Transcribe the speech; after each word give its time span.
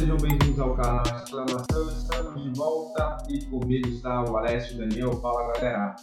sejam 0.00 0.16
bem-vindos 0.16 0.58
ao 0.58 0.74
canal 0.74 1.02
Exclamação. 1.04 1.90
Estamos 1.90 2.42
de 2.42 2.58
volta 2.58 3.18
e 3.28 3.44
comigo 3.44 3.86
está 3.86 4.24
o 4.24 4.34
Alessio 4.38 4.78
Daniel. 4.78 5.12
Fala 5.20 5.52
galera. 5.52 5.94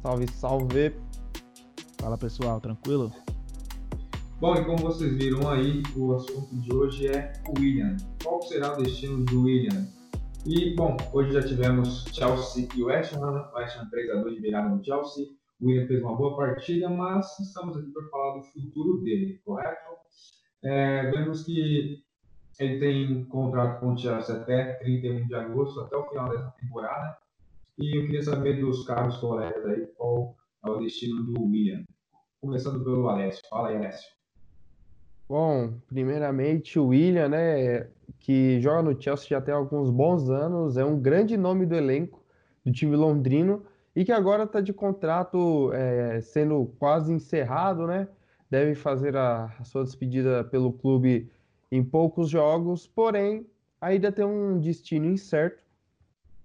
Salve, 0.00 0.26
salve. 0.28 0.96
Fala 2.00 2.16
pessoal, 2.16 2.58
tranquilo? 2.58 3.12
Bom, 4.40 4.54
e 4.54 4.64
como 4.64 4.78
vocês 4.78 5.14
viram 5.18 5.46
aí, 5.50 5.82
o 5.94 6.14
assunto 6.14 6.56
de 6.58 6.74
hoje 6.74 7.06
é 7.06 7.34
o 7.46 7.60
William. 7.60 7.98
Qual 8.22 8.40
será 8.40 8.72
o 8.72 8.82
destino 8.82 9.22
do 9.26 9.42
William? 9.42 9.88
E, 10.46 10.74
bom, 10.74 10.96
hoje 11.12 11.32
já 11.32 11.42
tivemos 11.42 12.06
Chelsea 12.14 12.66
e 12.74 12.82
West 12.82 13.12
Ham. 13.12 13.50
West 13.54 13.76
Ham 13.76 13.90
3x2 13.90 14.34
de 14.36 14.40
virada 14.40 14.70
no 14.70 14.82
Chelsea. 14.82 15.26
O 15.60 15.66
William 15.66 15.86
fez 15.86 16.02
uma 16.02 16.16
boa 16.16 16.34
partida, 16.34 16.88
mas 16.88 17.38
estamos 17.40 17.76
aqui 17.76 17.90
para 17.92 18.08
falar 18.08 18.38
do 18.38 18.42
futuro 18.42 19.02
dele, 19.02 19.38
correto? 19.44 19.92
É, 20.64 21.10
vemos 21.10 21.42
que 21.42 22.02
ele 22.58 22.78
tem 22.78 23.24
contrato 23.24 23.80
com 23.80 23.92
o 23.92 23.98
Chelsea 23.98 24.36
até 24.36 24.74
31 24.74 25.26
de 25.26 25.34
agosto, 25.34 25.80
até 25.80 25.96
o 25.96 26.08
final 26.08 26.30
dessa 26.30 26.54
temporada. 26.60 27.16
E 27.78 27.98
eu 27.98 28.06
queria 28.06 28.22
saber 28.22 28.60
dos 28.60 28.86
caros 28.86 29.16
colegas 29.16 29.64
aí 29.66 29.86
qual 29.96 30.36
é 30.64 30.70
o 30.70 30.78
destino 30.78 31.24
do 31.24 31.42
William. 31.42 31.82
Começando 32.40 32.84
pelo 32.84 33.08
Alessio. 33.08 33.42
Fala 33.48 33.68
aí, 33.68 33.76
Alessio. 33.76 34.14
Bom, 35.28 35.74
primeiramente 35.88 36.78
o 36.78 36.88
William, 36.88 37.28
né, 37.28 37.88
que 38.18 38.60
joga 38.60 38.82
no 38.82 39.00
Chelsea 39.00 39.28
já 39.28 39.40
tem 39.40 39.54
alguns 39.54 39.90
bons 39.90 40.28
anos, 40.28 40.76
é 40.76 40.84
um 40.84 41.00
grande 41.00 41.36
nome 41.36 41.66
do 41.66 41.74
elenco 41.74 42.22
do 42.64 42.70
time 42.70 42.94
londrino 42.94 43.64
e 43.96 44.04
que 44.04 44.12
agora 44.12 44.44
está 44.44 44.60
de 44.60 44.72
contrato 44.72 45.72
é, 45.72 46.20
sendo 46.20 46.72
quase 46.78 47.12
encerrado, 47.12 47.86
né? 47.86 48.08
Deve 48.50 48.74
fazer 48.74 49.16
a, 49.16 49.52
a, 49.58 49.64
sua 49.64 49.84
despedida 49.84 50.44
pelo 50.44 50.72
clube 50.72 51.30
em 51.70 51.82
poucos 51.82 52.28
jogos, 52.28 52.86
porém 52.86 53.46
ainda 53.80 54.10
tem 54.10 54.24
um 54.24 54.58
destino 54.58 55.06
incerto. 55.06 55.62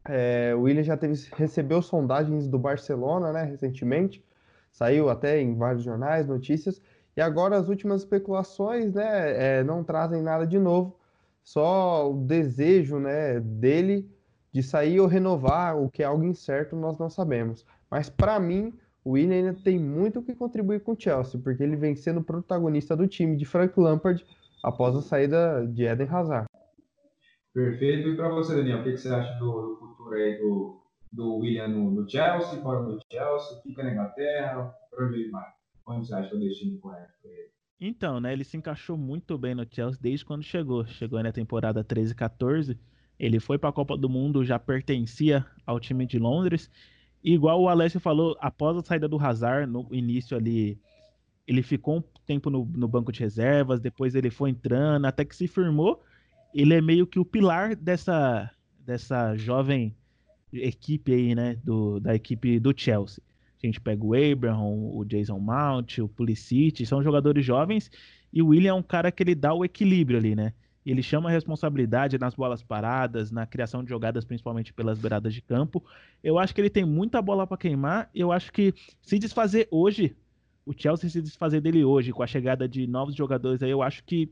É, 0.06 0.54
o 0.56 0.62
William 0.62 0.84
já 0.84 0.98
teve, 0.98 1.14
recebeu 1.36 1.82
sondagens 1.82 2.48
do 2.48 2.58
Barcelona, 2.58 3.32
né, 3.32 3.44
recentemente, 3.44 4.24
saiu 4.72 5.10
até 5.10 5.42
em 5.42 5.56
vários 5.56 5.84
jornais, 5.84 6.28
notícias, 6.28 6.82
e 7.16 7.22
agora 7.22 7.58
as 7.58 7.68
últimas 7.68 8.02
especulações, 8.02 8.94
né, 8.94 9.60
é, 9.60 9.64
não 9.64 9.84
trazem 9.84 10.22
nada 10.22 10.48
de 10.48 10.58
novo, 10.58 10.98
só 11.44 12.12
o 12.12 12.16
desejo, 12.16 12.98
né, 13.00 13.40
dele 13.40 14.10
de 14.52 14.64
sair 14.64 15.00
ou 15.00 15.08
renovar, 15.08 15.78
o 15.78 15.90
que 15.90 16.02
é 16.02 16.06
algo 16.06 16.24
incerto, 16.24 16.76
nós 16.76 16.98
não 16.98 17.10
sabemos. 17.10 17.66
Mas 17.90 18.10
para 18.10 18.40
mim, 18.40 18.74
o 19.04 19.12
Willian 19.12 19.38
ainda 19.38 19.54
tem 19.54 19.80
muito 19.80 20.22
que 20.22 20.34
contribuir 20.34 20.82
com 20.82 20.94
o 20.94 20.96
Chelsea, 21.00 21.40
porque 21.40 21.64
ele 21.64 21.76
vem 21.76 21.96
sendo 21.96 22.22
protagonista 22.22 22.96
do 22.96 23.08
time 23.08 23.36
de 23.36 23.46
Frank 23.46 23.80
Lampard 23.80 24.26
após 24.64 24.96
a 24.96 25.02
saída 25.02 25.66
de 25.68 25.86
Eden 25.86 26.08
Hazard. 26.08 26.48
Perfeito. 27.54 28.10
E 28.10 28.16
para 28.16 28.30
você, 28.30 28.56
Daniel, 28.56 28.80
o 28.80 28.84
que, 28.84 28.98
você 28.98 29.10
acha 29.10 29.34
do, 29.40 29.52
do 29.52 29.78
futuro 29.78 30.16
aí 30.16 30.38
do, 30.38 30.82
do 31.12 31.38
William 31.38 31.68
no, 31.68 31.92
no, 31.92 32.10
Chelsea, 32.10 32.62
fora 32.62 32.84
do 32.84 33.00
Chelsea, 33.12 33.62
fica 33.64 33.84
na 33.84 33.92
Inglaterra, 33.92 34.74
para 34.90 35.06
onde 35.88 36.08
você 36.08 36.14
acha 36.14 36.30
que 36.30 36.36
é 36.36 36.38
o 36.38 36.42
destino 36.42 36.80
correto 36.80 37.14
para 37.22 37.32
ele? 37.32 37.50
Então, 37.82 38.20
né, 38.20 38.34
ele 38.34 38.44
se 38.44 38.58
encaixou 38.58 38.98
muito 38.98 39.38
bem 39.38 39.56
no 39.56 39.66
Chelsea 39.70 40.00
desde 40.02 40.26
quando 40.26 40.44
chegou. 40.44 40.86
Chegou 40.86 41.22
na 41.24 41.32
temporada 41.32 41.84
13 41.84 42.14
14 42.14 42.78
ele 43.20 43.40
foi 43.40 43.58
para 43.58 43.70
a 43.70 43.74
Copa 43.74 43.98
do 43.98 44.08
Mundo, 44.08 44.46
já 44.46 44.58
pertencia 44.58 45.46
ao 45.66 45.80
time 45.80 46.06
de 46.06 46.18
Londres. 46.18 46.72
E 47.22 47.34
igual 47.34 47.62
o 47.62 47.68
Alessio 47.68 48.00
falou, 48.00 48.38
após 48.40 48.78
a 48.78 48.82
saída 48.82 49.10
do 49.10 49.20
Hazard, 49.20 49.70
no 49.70 49.86
início 49.92 50.38
ali, 50.38 50.80
ele 51.46 51.62
ficou 51.62 51.98
um 51.98 52.04
tempo 52.30 52.52
no, 52.52 52.64
no 52.64 52.88
banco 52.88 53.12
de 53.12 53.20
reservas, 53.22 53.80
depois 53.80 54.14
ele 54.14 54.30
foi 54.30 54.52
entrando, 54.52 55.06
até 55.06 55.26
que 55.26 55.36
se 55.36 55.48
firmou. 55.48 56.04
Ele 56.54 56.76
é 56.76 56.82
meio 56.82 57.08
que 57.08 57.20
o 57.20 57.26
pilar 57.26 57.76
dessa, 57.76 58.52
dessa 58.86 59.36
jovem 59.36 59.96
equipe 60.54 61.12
aí, 61.12 61.34
né, 61.34 61.58
do, 61.64 62.00
da 62.00 62.14
equipe 62.14 62.60
do 62.60 62.72
Chelsea. 62.76 63.24
A 63.62 63.66
gente 63.66 63.82
pega 63.82 64.06
o 64.06 64.14
Abraham, 64.14 64.62
o 64.94 65.04
Jason 65.06 65.40
Mount, 65.40 65.98
o 65.98 66.08
Pulisic, 66.08 66.86
são 66.86 67.02
jogadores 67.02 67.44
jovens, 67.44 67.90
e 68.32 68.44
o 68.44 68.50
William 68.50 68.72
é 68.72 68.74
um 68.74 68.84
cara 68.84 69.12
que 69.12 69.24
ele 69.24 69.34
dá 69.34 69.52
o 69.52 69.66
equilíbrio 69.66 70.20
ali, 70.20 70.36
né? 70.36 70.54
Ele 70.86 71.02
chama 71.02 71.30
a 71.30 71.32
responsabilidade 71.32 72.18
nas 72.20 72.36
bolas 72.36 72.64
paradas, 72.64 73.32
na 73.32 73.46
criação 73.46 73.84
de 73.84 73.90
jogadas, 73.90 74.24
principalmente 74.24 74.72
pelas 74.72 75.00
beiradas 75.00 75.34
de 75.34 75.42
campo. 75.42 75.84
Eu 76.24 76.38
acho 76.38 76.54
que 76.54 76.62
ele 76.62 76.70
tem 76.70 76.86
muita 76.86 77.22
bola 77.22 77.46
para 77.46 77.58
queimar. 77.58 78.10
Eu 78.14 78.32
acho 78.32 78.52
que 78.52 78.74
se 79.02 79.20
desfazer 79.20 79.68
hoje, 79.70 80.16
o 80.70 80.74
Chelsea 80.78 81.10
se 81.10 81.20
desfazer 81.20 81.62
dele 81.62 81.84
hoje, 81.84 82.14
com 82.14 82.22
a 82.22 82.28
chegada 82.28 82.70
de 82.70 82.86
novos 82.86 83.16
jogadores 83.16 83.64
aí, 83.64 83.72
eu 83.72 83.82
acho 83.82 84.04
que 84.04 84.32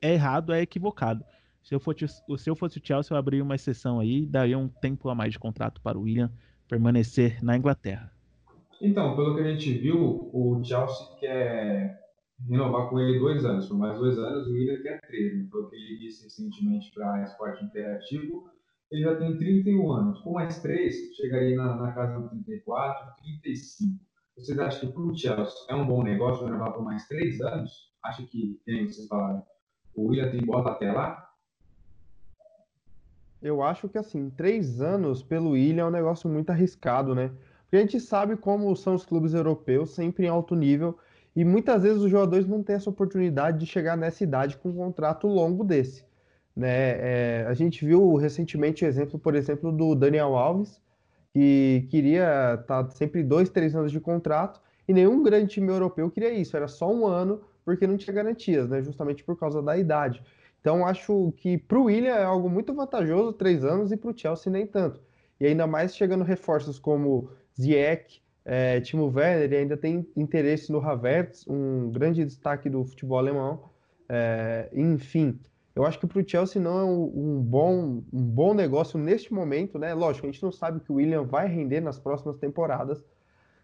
é 0.00 0.14
errado, 0.14 0.50
é 0.50 0.62
equivocado. 0.62 1.22
Se 1.62 1.74
eu 1.74 1.78
fosse, 1.78 2.08
se 2.08 2.48
eu 2.48 2.56
fosse 2.56 2.78
o 2.78 2.80
Chelsea, 2.82 3.14
eu 3.14 3.18
abriria 3.18 3.44
uma 3.44 3.54
exceção 3.54 4.00
aí, 4.00 4.24
daria 4.24 4.56
um 4.56 4.66
tempo 4.66 5.10
a 5.10 5.14
mais 5.14 5.34
de 5.34 5.38
contrato 5.38 5.82
para 5.82 5.98
o 5.98 6.02
William 6.02 6.32
permanecer 6.66 7.44
na 7.44 7.54
Inglaterra. 7.54 8.10
Então, 8.80 9.14
pelo 9.14 9.34
que 9.34 9.42
a 9.42 9.50
gente 9.52 9.74
viu, 9.74 10.30
o 10.32 10.58
Chelsea 10.64 11.06
quer 11.20 12.00
renovar 12.48 12.88
com 12.88 12.98
ele 12.98 13.18
dois 13.18 13.44
anos, 13.44 13.68
por 13.68 13.76
mais 13.76 13.98
dois 13.98 14.18
anos, 14.18 14.46
o 14.46 14.52
William 14.52 14.80
quer 14.82 15.02
três, 15.02 15.36
né? 15.36 15.46
foi 15.50 15.64
o 15.64 15.68
que 15.68 15.76
ele 15.76 15.98
disse 15.98 16.24
recentemente 16.24 16.90
para 16.94 17.12
a 17.12 17.22
Esporte 17.24 17.62
Interativo. 17.62 18.48
Ele 18.90 19.02
já 19.02 19.16
tem 19.16 19.36
31 19.36 19.92
anos, 19.92 20.18
com 20.20 20.32
mais 20.32 20.62
três, 20.62 21.14
chegaria 21.14 21.54
na, 21.56 21.76
na 21.76 21.92
casa 21.92 22.22
de 22.22 22.42
34, 22.42 23.22
35. 23.22 24.02
Vocês 24.36 24.58
acham 24.58 24.88
que 24.88 24.92
para 24.92 25.02
o 25.02 25.16
Chelsea 25.16 25.54
é 25.68 25.74
um 25.74 25.86
bom 25.86 26.02
negócio 26.02 26.44
renovar 26.44 26.72
por 26.72 26.82
mais 26.82 27.06
três 27.06 27.40
anos? 27.40 27.92
Acha 28.02 28.24
que, 28.24 28.60
tem 28.66 28.86
vocês 28.86 29.06
falaram, 29.06 29.42
o 29.94 30.08
William 30.08 30.30
tem 30.30 30.44
bota 30.44 30.70
até 30.70 30.90
lá? 30.90 31.30
Eu 33.40 33.62
acho 33.62 33.88
que 33.88 33.96
assim, 33.96 34.30
três 34.30 34.80
anos 34.80 35.22
pelo 35.22 35.50
William 35.50 35.84
é 35.84 35.86
um 35.86 35.90
negócio 35.90 36.28
muito 36.28 36.50
arriscado, 36.50 37.14
né? 37.14 37.30
Porque 37.62 37.76
a 37.76 37.80
gente 37.80 38.00
sabe 38.00 38.36
como 38.36 38.74
são 38.74 38.94
os 38.94 39.04
clubes 39.06 39.34
europeus, 39.34 39.90
sempre 39.90 40.26
em 40.26 40.28
alto 40.28 40.56
nível, 40.56 40.98
e 41.36 41.44
muitas 41.44 41.82
vezes 41.82 42.02
os 42.02 42.10
jogadores 42.10 42.46
não 42.46 42.62
têm 42.62 42.76
essa 42.76 42.90
oportunidade 42.90 43.58
de 43.58 43.66
chegar 43.66 43.96
nessa 43.96 44.24
idade 44.24 44.56
com 44.56 44.70
um 44.70 44.76
contrato 44.76 45.26
longo 45.28 45.62
desse. 45.62 46.04
Né? 46.56 46.68
É, 46.68 47.46
a 47.46 47.54
gente 47.54 47.84
viu 47.84 48.14
recentemente 48.16 48.84
o 48.84 48.88
exemplo, 48.88 49.18
por 49.18 49.34
exemplo, 49.34 49.70
do 49.70 49.94
Daniel 49.94 50.36
Alves, 50.36 50.80
que 51.34 51.88
queria 51.90 52.54
estar 52.60 52.84
tá 52.84 52.90
sempre 52.90 53.24
dois, 53.24 53.48
três 53.48 53.74
anos 53.74 53.90
de 53.90 53.98
contrato, 53.98 54.60
e 54.86 54.94
nenhum 54.94 55.22
grande 55.22 55.48
time 55.48 55.68
europeu 55.68 56.08
queria 56.08 56.32
isso, 56.32 56.56
era 56.56 56.68
só 56.68 56.90
um 56.92 57.06
ano, 57.06 57.40
porque 57.64 57.86
não 57.86 57.96
tinha 57.96 58.14
garantias, 58.14 58.68
né? 58.68 58.80
justamente 58.80 59.24
por 59.24 59.36
causa 59.36 59.60
da 59.60 59.76
idade. 59.76 60.22
Então 60.60 60.86
acho 60.86 61.34
que 61.36 61.58
para 61.58 61.78
o 61.78 61.84
William 61.84 62.14
é 62.14 62.24
algo 62.24 62.48
muito 62.48 62.72
vantajoso, 62.72 63.32
três 63.32 63.64
anos, 63.64 63.90
e 63.90 63.96
para 63.96 64.10
o 64.10 64.16
Chelsea 64.16 64.52
nem 64.52 64.66
tanto. 64.66 65.00
E 65.40 65.46
ainda 65.46 65.66
mais 65.66 65.96
chegando 65.96 66.22
reforços 66.22 66.78
como 66.78 67.28
Ziyech, 67.60 68.22
é, 68.44 68.80
Timo 68.80 69.12
Werner 69.12 69.58
ainda 69.58 69.76
tem 69.76 70.06
interesse 70.16 70.70
no 70.70 70.78
Havertz, 70.78 71.46
um 71.48 71.90
grande 71.90 72.24
destaque 72.24 72.70
do 72.70 72.84
futebol 72.84 73.18
alemão. 73.18 73.64
É, 74.08 74.68
enfim, 74.72 75.38
eu 75.74 75.84
acho 75.84 75.98
que 75.98 76.06
para 76.06 76.20
o 76.20 76.28
Chelsea 76.28 76.62
não 76.62 76.78
é 76.78 76.84
um, 76.84 77.40
bom, 77.42 78.02
um 78.12 78.22
bom 78.22 78.54
negócio 78.54 78.98
neste 78.98 79.34
momento, 79.34 79.78
né? 79.78 79.92
Lógico, 79.92 80.26
a 80.26 80.30
gente 80.30 80.42
não 80.42 80.52
sabe 80.52 80.80
que 80.80 80.92
o 80.92 80.96
William 80.96 81.24
vai 81.24 81.48
render 81.48 81.80
nas 81.80 81.98
próximas 81.98 82.36
temporadas, 82.36 83.04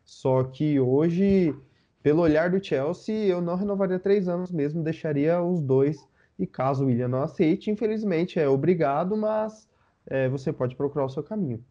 só 0.04 0.43
que 0.43 0.81
hoje, 0.81 1.54
pelo 2.03 2.22
olhar 2.22 2.50
do 2.50 2.62
Chelsea, 2.62 3.26
eu 3.26 3.41
não 3.41 3.54
renovaria 3.54 3.98
três 3.98 4.28
anos 4.28 4.50
mesmo, 4.50 4.82
deixaria 4.82 5.41
os 5.41 5.62
dois. 5.62 6.09
E 6.37 6.47
caso 6.47 6.84
o 6.84 6.87
William 6.87 7.06
não 7.06 7.22
aceite, 7.22 7.71
infelizmente 7.71 8.41
é 8.41 8.48
obrigado, 8.48 9.16
mas 9.16 9.69
é, 10.06 10.28
você 10.28 10.53
pode 10.53 10.75
procurar 10.75 11.04
o 11.04 11.10
seu 11.10 11.22
caminho. 11.22 11.62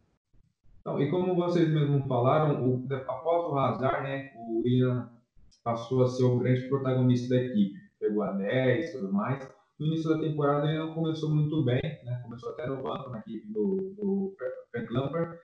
Então, 0.79 1.01
e 1.01 1.09
como 1.09 1.35
vocês 1.35 1.67
mesmos 1.67 2.07
falaram, 2.07 2.65
o, 2.65 2.87
após 2.93 3.51
o 3.51 3.57
Hazard, 3.57 4.03
né, 4.03 4.31
o 4.37 4.61
William 4.61 5.09
passou 5.63 6.03
a 6.03 6.07
ser 6.07 6.23
o 6.23 6.37
grande 6.37 6.69
protagonista 6.69 7.35
da 7.35 7.41
equipe. 7.41 7.77
Pegou 7.99 8.23
a 8.23 8.31
10 8.31 8.89
e 8.89 8.91
tudo 8.93 9.11
mais. 9.11 9.58
No 9.79 9.87
início 9.87 10.09
da 10.09 10.19
temporada 10.19 10.67
ele 10.67 10.77
não 10.77 10.93
começou 10.93 11.29
muito 11.29 11.63
bem, 11.63 11.81
né? 11.81 12.19
começou 12.23 12.51
até 12.51 12.67
no 12.67 12.83
banco 12.83 13.09
na 13.09 13.19
equipe 13.19 13.47
do, 13.51 13.95
do 13.97 14.35
Frank 14.71 14.93
Lampard. 14.93 15.37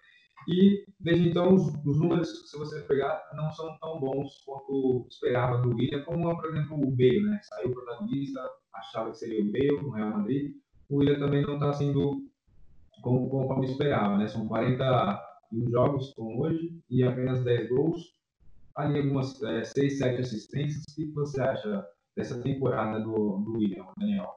E 0.47 0.85
desde 0.99 1.29
então 1.29 1.53
os, 1.53 1.73
os, 1.85 1.99
números, 1.99 2.51
se 2.51 2.57
você 2.57 2.81
pegar, 2.81 3.19
não 3.33 3.49
são 3.51 3.77
tão 3.79 3.99
bons 3.99 4.43
quanto 4.45 5.07
esperava 5.09 5.59
do 5.59 5.69
William, 5.69 6.03
como 6.03 6.35
por 6.35 6.49
exemplo 6.49 6.77
o 6.77 6.91
Bale, 6.91 7.23
né? 7.23 7.39
Saiu 7.43 7.71
protagonista, 7.71 8.41
achava 8.73 9.09
que 9.11 9.17
seria 9.17 9.41
o 9.41 9.51
Bale 9.51 9.81
no 9.81 9.91
Real 9.91 10.11
Madrid. 10.11 10.53
O 10.89 10.97
William 10.97 11.17
também 11.17 11.41
não 11.41 11.55
está 11.55 11.73
sendo 11.73 12.29
como, 13.01 13.29
conforme 13.29 13.65
esperava, 13.65 14.17
né? 14.17 14.27
São 14.27 14.47
41 14.47 15.71
jogos 15.71 16.13
com 16.13 16.41
hoje 16.41 16.79
e 16.89 17.03
apenas 17.03 17.43
10 17.43 17.69
gols. 17.69 18.13
Ali 18.75 18.99
algumas 18.99 19.41
é, 19.41 19.63
6, 19.63 19.97
7 19.97 20.21
assistências. 20.21 20.83
O 20.91 20.95
que 20.95 21.11
você 21.13 21.41
acha 21.41 21.87
dessa 22.15 22.41
temporada 22.41 22.99
do, 22.99 23.37
do 23.37 23.57
William, 23.57 23.85
Daniel? 23.97 24.29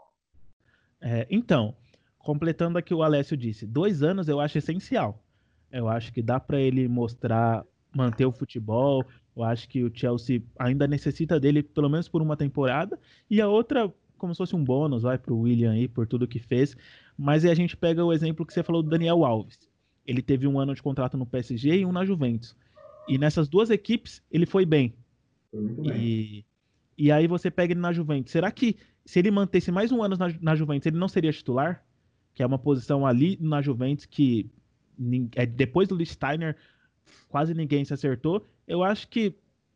É, 1.00 1.26
então, 1.30 1.75
completando 2.19 2.78
aqui 2.78 2.92
o 2.92 3.02
Alessio 3.02 3.36
disse, 3.36 3.66
dois 3.66 4.02
anos 4.02 4.28
eu 4.28 4.40
acho 4.40 4.58
essencial. 4.58 5.22
Eu 5.70 5.88
acho 5.88 6.12
que 6.12 6.22
dá 6.22 6.40
para 6.40 6.60
ele 6.60 6.88
mostrar, 6.88 7.64
manter 7.94 8.26
o 8.26 8.32
futebol. 8.32 9.04
Eu 9.36 9.44
acho 9.44 9.69
que 9.69 9.84
o 9.84 9.90
Chelsea 9.94 10.42
ainda 10.58 10.86
necessita 10.86 11.38
dele 11.38 11.62
pelo 11.62 11.88
menos 11.88 12.08
por 12.08 12.22
uma 12.22 12.36
temporada. 12.36 12.98
E 13.30 13.40
a 13.40 13.48
outra 13.48 13.92
como 14.19 14.34
se 14.34 14.38
fosse 14.38 14.54
um 14.54 14.62
bônus, 14.62 15.04
vai, 15.04 15.16
pro 15.16 15.38
William 15.38 15.70
aí, 15.70 15.88
por 15.88 16.06
tudo 16.06 16.28
que 16.28 16.38
fez. 16.38 16.76
Mas 17.16 17.44
aí 17.44 17.50
a 17.50 17.54
gente 17.54 17.76
pega 17.76 18.04
o 18.04 18.12
exemplo 18.12 18.44
que 18.44 18.52
você 18.52 18.62
falou 18.62 18.82
do 18.82 18.90
Daniel 18.90 19.24
Alves. 19.24 19.58
Ele 20.04 20.20
teve 20.20 20.46
um 20.46 20.58
ano 20.58 20.74
de 20.74 20.82
contrato 20.82 21.16
no 21.16 21.24
PSG 21.24 21.78
e 21.78 21.86
um 21.86 21.92
na 21.92 22.04
Juventus. 22.04 22.54
E 23.06 23.16
nessas 23.16 23.48
duas 23.48 23.70
equipes, 23.70 24.22
ele 24.31 24.44
foi 24.44 24.66
bem. 24.66 24.92
Foi 25.50 25.60
muito 25.60 25.82
bem. 25.82 26.44
E, 26.98 27.12
aí 27.12 27.28
você 27.28 27.50
pega 27.50 27.72
ele 27.72 27.80
na 27.80 27.92
Juventus. 27.92 28.32
Será 28.32 28.50
que 28.50 28.76
se 29.04 29.18
ele 29.20 29.30
mantesse 29.30 29.70
mais 29.70 29.92
um 29.92 30.02
ano 30.02 30.16
na, 30.16 30.28
na 30.40 30.54
Juventus, 30.56 30.86
ele 30.86 30.98
não 30.98 31.08
seria 31.08 31.32
titular? 31.32 31.84
Que 32.34 32.42
é 32.42 32.46
uma 32.46 32.58
posição 32.58 33.06
ali 33.06 33.38
na 33.40 33.62
Juventus 33.62 34.04
que 34.04 34.50
é, 35.36 35.46
depois 35.46 35.88
do 35.88 36.04
Steiner 36.04 36.56
quase 37.28 37.54
ninguém 37.54 37.84
se 37.84 37.94
acertou. 37.94 38.44
Eu 38.66 38.82
acho 38.82 39.08
que 39.08 39.34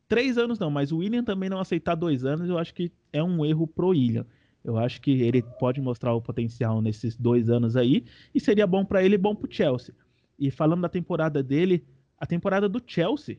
três 0.08 0.36
anos 0.36 0.58
não, 0.58 0.70
mas 0.70 0.92
o 0.92 0.98
William 0.98 1.24
também 1.24 1.48
não 1.48 1.60
aceitar 1.60 1.94
dois 1.94 2.24
anos, 2.24 2.48
eu 2.48 2.58
acho 2.58 2.74
que 2.74 2.92
é 3.12 3.22
um 3.22 3.44
erro 3.44 3.66
pro 3.66 3.88
William. 3.88 4.26
Eu 4.64 4.76
acho 4.76 5.00
que 5.00 5.10
ele 5.22 5.42
pode 5.42 5.80
mostrar 5.80 6.14
o 6.14 6.22
potencial 6.22 6.80
nesses 6.80 7.16
dois 7.16 7.50
anos 7.50 7.76
aí 7.76 8.04
e 8.34 8.38
seria 8.38 8.66
bom 8.66 8.84
para 8.84 9.02
ele 9.02 9.14
e 9.14 9.18
bom 9.18 9.34
pro 9.34 9.52
Chelsea. 9.52 9.94
E 10.38 10.50
falando 10.50 10.82
da 10.82 10.88
temporada 10.88 11.42
dele, 11.42 11.84
a 12.18 12.26
temporada 12.26 12.68
do 12.68 12.82
Chelsea 12.86 13.38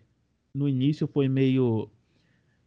no 0.54 0.68
início 0.68 1.08
foi 1.08 1.28
meio 1.28 1.90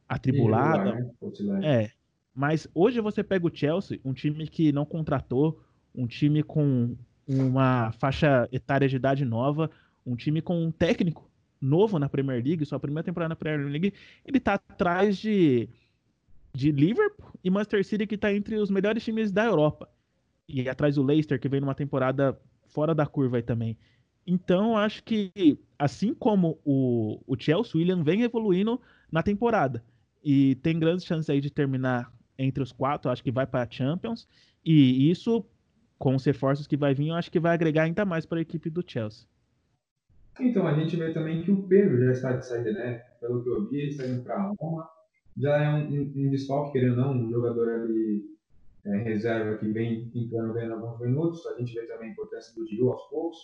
atribulada. 0.09 0.95
Né? 0.95 1.83
É. 1.85 1.91
Mas 2.35 2.69
hoje 2.75 3.01
você 3.01 3.25
pega 3.25 3.47
o 3.47 3.55
Chelsea, 3.55 3.99
um 4.05 4.13
time 4.13 4.47
que 4.47 4.73
não 4.73 4.85
contratou, 4.85 5.63
um 5.95 6.07
time 6.07 6.43
com 6.43 6.95
uma 7.27 7.93
faixa 7.93 8.49
etária 8.53 8.89
de 8.89 8.97
idade 8.97 9.25
nova, 9.25 9.71
um 10.05 10.15
time 10.15 10.41
com 10.41 10.63
um 10.63 10.71
técnico 10.71 11.29
novo 11.61 11.99
na 11.99 12.09
Premier 12.09 12.43
League, 12.45 12.65
sua 12.65 12.79
primeira 12.79 13.05
temporada 13.05 13.31
na 13.31 13.37
Premier 13.37 13.69
League, 13.69 13.95
ele 14.25 14.39
tá 14.39 14.55
atrás 14.55 15.17
de, 15.17 15.69
de 16.55 16.71
Liverpool 16.71 17.33
e 17.43 17.51
Manchester 17.51 17.85
City, 17.85 18.07
que 18.07 18.19
tá 18.19 18.33
entre 18.33 18.57
os 18.57 18.71
melhores 18.71 19.03
times 19.03 19.33
da 19.33 19.45
Europa. 19.45 19.89
E 20.49 20.69
atrás 20.69 20.95
do 20.95 21.03
Leicester, 21.03 21.41
que 21.41 21.49
vem 21.49 21.61
numa 21.61 21.75
temporada 21.75 22.39
fora 22.67 22.95
da 22.95 23.07
curva 23.07 23.39
aí 23.39 23.43
também. 23.43 23.77
Então, 24.27 24.77
acho 24.77 25.03
que, 25.03 25.59
assim 25.79 26.13
como 26.13 26.59
o, 26.65 27.21
o 27.27 27.37
Chelsea, 27.39 27.73
o 27.75 27.79
William 27.79 28.03
vem 28.03 28.23
evoluindo 28.23 28.81
na 29.11 29.23
temporada. 29.23 29.83
E 30.29 30.57
tem 30.57 30.77
grandes 30.77 31.05
chances 31.05 31.31
aí 31.31 31.41
de 31.41 31.53
terminar 31.53 32.13
entre 32.37 32.61
os 32.61 32.73
quatro, 32.73 33.09
acho 33.09 33.23
que 33.23 33.31
vai 33.31 33.47
para 33.47 33.63
a 33.63 33.71
Champions. 33.71 34.27
E 34.65 35.09
isso, 35.09 35.47
com 36.01 36.17
os 36.17 36.25
reforços 36.25 36.67
que 36.67 36.77
vai 36.77 36.93
vir, 36.93 37.11
eu 37.11 37.15
acho 37.15 37.31
que 37.31 37.39
vai 37.39 37.55
agregar 37.55 37.85
ainda 37.85 38.05
mais 38.05 38.27
para 38.27 38.39
a 38.39 38.43
equipe 38.43 38.69
do 38.69 38.83
Chelsea. 38.85 39.29
Então, 40.41 40.67
a 40.67 40.75
gente 40.75 40.97
vê 40.97 41.13
também 41.13 41.45
que 41.45 41.53
o 41.53 41.63
Pedro 41.63 42.05
já 42.05 42.11
está 42.11 42.33
de 42.33 42.45
saída, 42.45 42.73
né? 42.73 42.95
Pelo 43.21 43.41
que 43.45 43.49
eu 43.49 43.69
vi, 43.69 43.77
ele 43.77 43.91
está 43.91 44.05
indo 44.05 44.25
para 44.25 44.53
Roma. 44.59 44.89
Já 45.37 45.63
é 45.63 45.69
um, 45.69 45.93
um, 45.93 46.13
um 46.17 46.31
desfalque, 46.31 46.73
querendo 46.73 46.99
ou 46.99 47.15
não, 47.15 47.25
um 47.25 47.31
jogador 47.31 47.69
ali 47.69 48.25
é, 48.85 48.97
reserva 49.05 49.57
que 49.59 49.69
vem 49.69 50.11
entrando 50.13 50.55
ganhando 50.55 50.75
alguns 50.75 51.01
minutos. 51.01 51.47
A 51.47 51.57
gente 51.57 51.73
vê 51.73 51.83
também 51.83 52.09
a 52.09 52.13
importância 52.13 52.53
do 52.53 52.67
Gil 52.67 52.91
aos 52.91 53.09
poucos. 53.11 53.39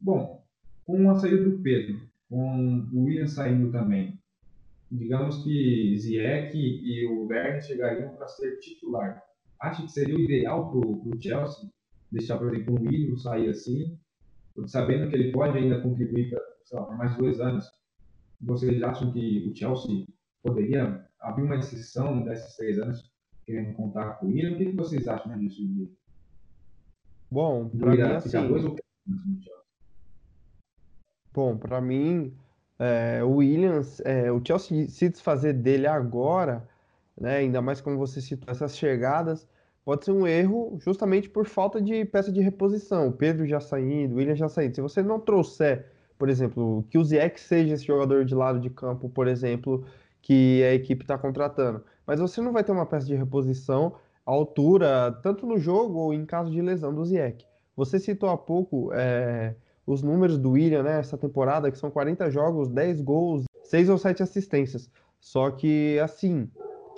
Bom, 0.00 0.46
com 0.84 1.10
a 1.10 1.16
saída 1.16 1.42
do 1.42 1.58
Pedro, 1.58 2.00
com 2.30 2.86
o 2.92 3.02
William 3.06 3.26
saindo 3.26 3.72
também, 3.72 4.22
digamos 4.92 5.42
que 5.42 5.96
Ziyech 5.98 6.56
e 6.56 7.06
o 7.06 7.26
Werner 7.26 7.62
chegariam 7.62 8.14
para 8.14 8.28
ser 8.28 8.58
titular. 8.58 9.22
Acho 9.60 9.82
que 9.84 9.92
seria 9.92 10.16
o 10.16 10.20
ideal 10.20 10.70
para 10.70 10.78
o 10.78 11.20
Chelsea 11.20 11.70
deixar, 12.10 12.38
por 12.38 12.54
exemplo, 12.54 12.74
o 12.74 12.82
William 12.82 13.16
sair 13.16 13.48
assim 13.48 13.98
sabendo 14.66 15.08
que 15.08 15.16
ele 15.16 15.32
pode 15.32 15.56
ainda 15.58 15.80
contribuir 15.80 16.30
para 16.30 16.96
mais 16.96 17.16
dois 17.16 17.40
anos, 17.40 17.70
vocês 18.40 18.82
acham 18.82 19.12
que 19.12 19.48
o 19.48 19.54
Chelsea 19.54 20.06
poderia 20.42 21.06
abrir 21.20 21.44
uma 21.44 21.56
exceção 21.56 22.22
desses 22.22 22.56
três 22.56 22.78
anos 22.78 23.10
querendo 23.44 23.74
contar 23.74 24.14
com 24.14 24.26
o? 24.26 24.30
O 24.30 24.56
que 24.56 24.72
vocês 24.72 25.06
acham 25.08 25.38
disso? 25.38 25.62
Bom, 27.30 27.68
para 27.68 27.90
mim, 27.92 28.00
assim... 28.02 28.48
Dois 28.48 28.64
ou 28.64 28.76
Bom, 31.32 31.56
para 31.56 31.80
mim, 31.80 32.36
é, 32.82 33.22
o 33.22 33.36
Williams, 33.36 34.00
é, 34.04 34.32
o 34.32 34.40
Chelsea 34.44 34.88
se 34.88 35.08
desfazer 35.08 35.52
dele 35.52 35.86
agora, 35.86 36.68
né, 37.18 37.36
ainda 37.36 37.62
mais 37.62 37.80
como 37.80 37.96
você 37.96 38.20
citou 38.20 38.50
essas 38.50 38.76
chegadas, 38.76 39.46
pode 39.84 40.04
ser 40.04 40.10
um 40.10 40.26
erro 40.26 40.76
justamente 40.80 41.28
por 41.30 41.46
falta 41.46 41.80
de 41.80 42.04
peça 42.04 42.32
de 42.32 42.40
reposição. 42.40 43.08
O 43.08 43.12
Pedro 43.12 43.46
já 43.46 43.60
saindo, 43.60 44.14
o 44.14 44.16
William 44.18 44.34
já 44.34 44.48
saindo. 44.48 44.74
Se 44.74 44.80
você 44.80 45.00
não 45.00 45.20
trouxer, 45.20 45.86
por 46.18 46.28
exemplo, 46.28 46.84
que 46.90 46.98
o 46.98 47.04
Ziyech 47.04 47.40
seja 47.40 47.74
esse 47.74 47.84
jogador 47.84 48.24
de 48.24 48.34
lado 48.34 48.58
de 48.58 48.68
campo, 48.68 49.08
por 49.08 49.28
exemplo, 49.28 49.84
que 50.20 50.62
a 50.64 50.74
equipe 50.74 51.04
está 51.04 51.16
contratando, 51.16 51.84
mas 52.04 52.18
você 52.18 52.40
não 52.40 52.52
vai 52.52 52.64
ter 52.64 52.72
uma 52.72 52.86
peça 52.86 53.06
de 53.06 53.14
reposição 53.14 53.94
à 54.26 54.32
altura, 54.32 55.12
tanto 55.22 55.46
no 55.46 55.56
jogo 55.56 55.98
ou 55.98 56.12
em 56.12 56.26
caso 56.26 56.50
de 56.50 56.60
lesão 56.60 56.92
do 56.92 57.04
Ziyech. 57.04 57.46
Você 57.76 58.00
citou 58.00 58.28
há 58.28 58.36
pouco 58.36 58.92
é, 58.92 59.54
os 59.86 60.02
números 60.02 60.38
do 60.38 60.52
William, 60.52 60.82
né, 60.82 61.02
temporada, 61.20 61.70
que 61.70 61.78
são 61.78 61.90
40 61.90 62.30
jogos, 62.30 62.68
10 62.68 63.00
gols, 63.00 63.44
6 63.64 63.88
ou 63.88 63.98
7 63.98 64.22
assistências. 64.22 64.90
Só 65.20 65.50
que, 65.50 65.98
assim, 66.00 66.48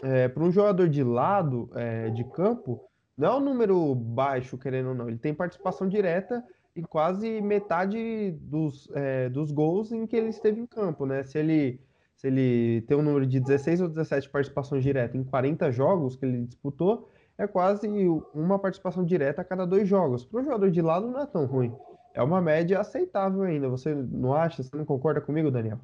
é, 0.03 0.29
para 0.29 0.43
um 0.43 0.51
jogador 0.51 0.89
de 0.89 1.03
lado 1.03 1.71
é, 1.75 2.11
de 2.11 2.25
campo, 2.25 2.81
não 3.17 3.29
é 3.29 3.37
um 3.37 3.41
número 3.41 3.95
baixo, 3.95 4.59
querendo 4.59 4.89
ou 4.91 4.95
não. 4.95 5.09
Ele 5.09 5.19
tem 5.19 5.33
participação 5.33 5.89
direta 5.89 6.45
em 6.77 6.83
quase 6.83 7.41
metade 7.41 8.33
dos, 8.41 8.91
é, 8.95 9.29
dos 9.29 9.53
gols 9.53 9.93
em 9.93 10.07
que 10.07 10.17
ele 10.17 10.29
esteve 10.29 10.61
em 10.61 10.67
campo, 10.67 11.07
né? 11.07 11.23
Se 11.23 11.39
ele, 11.39 11.81
se 12.17 12.27
ele 12.27 12.83
tem 12.83 12.97
um 12.97 13.03
número 13.03 13.27
de 13.27 13.39
16 13.39 13.83
ou 13.83 13.89
17 13.89 14.29
participações 14.29 14.83
diretas 14.83 15.15
em 15.15 15.23
40 15.23 15.71
jogos 15.71 16.17
que 16.17 16.25
ele 16.25 16.45
disputou, 16.45 17.09
é 17.39 17.47
quase 17.47 17.89
uma 18.35 18.59
participação 18.59 19.05
direta 19.05 19.43
a 19.43 19.45
cada 19.45 19.65
dois 19.65 19.89
jogos. 19.89 20.25
Para 20.25 20.41
um 20.41 20.45
jogador 20.45 20.71
de 20.71 20.83
lado 20.83 21.09
não 21.09 21.21
é 21.21 21.27
tão 21.27 21.47
ruim. 21.47 21.73
É 22.14 22.22
uma 22.22 22.40
média 22.40 22.81
aceitável 22.81 23.43
ainda. 23.43 23.69
Você 23.69 23.93
não 23.93 24.32
acha? 24.32 24.62
Você 24.62 24.75
não 24.76 24.84
concorda 24.84 25.20
comigo, 25.20 25.50
Daniel? 25.50 25.81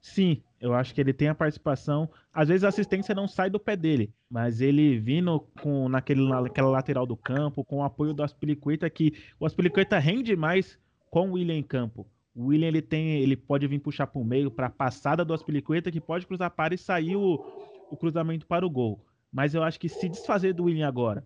Sim, 0.00 0.42
eu 0.60 0.74
acho 0.74 0.94
que 0.94 1.00
ele 1.00 1.12
tem 1.12 1.28
a 1.28 1.34
participação. 1.34 2.08
Às 2.32 2.48
vezes 2.48 2.64
a 2.64 2.68
assistência 2.68 3.14
não 3.14 3.26
sai 3.26 3.48
do 3.48 3.58
pé 3.58 3.74
dele, 3.74 4.12
mas 4.30 4.60
ele 4.60 4.98
vindo 4.98 5.40
com 5.60 5.88
naquele, 5.88 6.28
naquela 6.28 6.68
lateral 6.68 7.06
do 7.06 7.16
campo, 7.16 7.64
com 7.64 7.78
o 7.78 7.82
apoio 7.82 8.12
do 8.12 8.22
Aspilicueta, 8.22 8.88
que 8.90 9.14
o 9.40 9.46
Aspilicueta 9.46 9.98
rende 9.98 10.36
mais 10.36 10.78
com 11.10 11.30
o 11.30 11.32
William 11.32 11.56
em 11.56 11.62
campo. 11.62 12.06
O 12.34 12.46
William 12.46 12.68
ele 12.68 12.82
tem, 12.82 13.20
ele 13.20 13.36
pode 13.36 13.66
vir 13.66 13.80
puxar 13.80 14.06
para 14.06 14.20
o 14.20 14.24
meio, 14.24 14.50
para 14.50 14.66
a 14.66 14.70
passada 14.70 15.24
do 15.24 15.34
Aspilicueta, 15.34 15.90
que 15.90 16.00
pode 16.00 16.26
cruzar 16.26 16.50
para 16.50 16.74
e 16.74 16.78
sair 16.78 17.16
o, 17.16 17.44
o 17.90 17.96
cruzamento 17.96 18.46
para 18.46 18.66
o 18.66 18.70
gol. 18.70 19.04
Mas 19.32 19.54
eu 19.54 19.62
acho 19.62 19.80
que 19.80 19.88
se 19.88 20.08
desfazer 20.08 20.52
do 20.52 20.64
William 20.64 20.86
agora, 20.86 21.24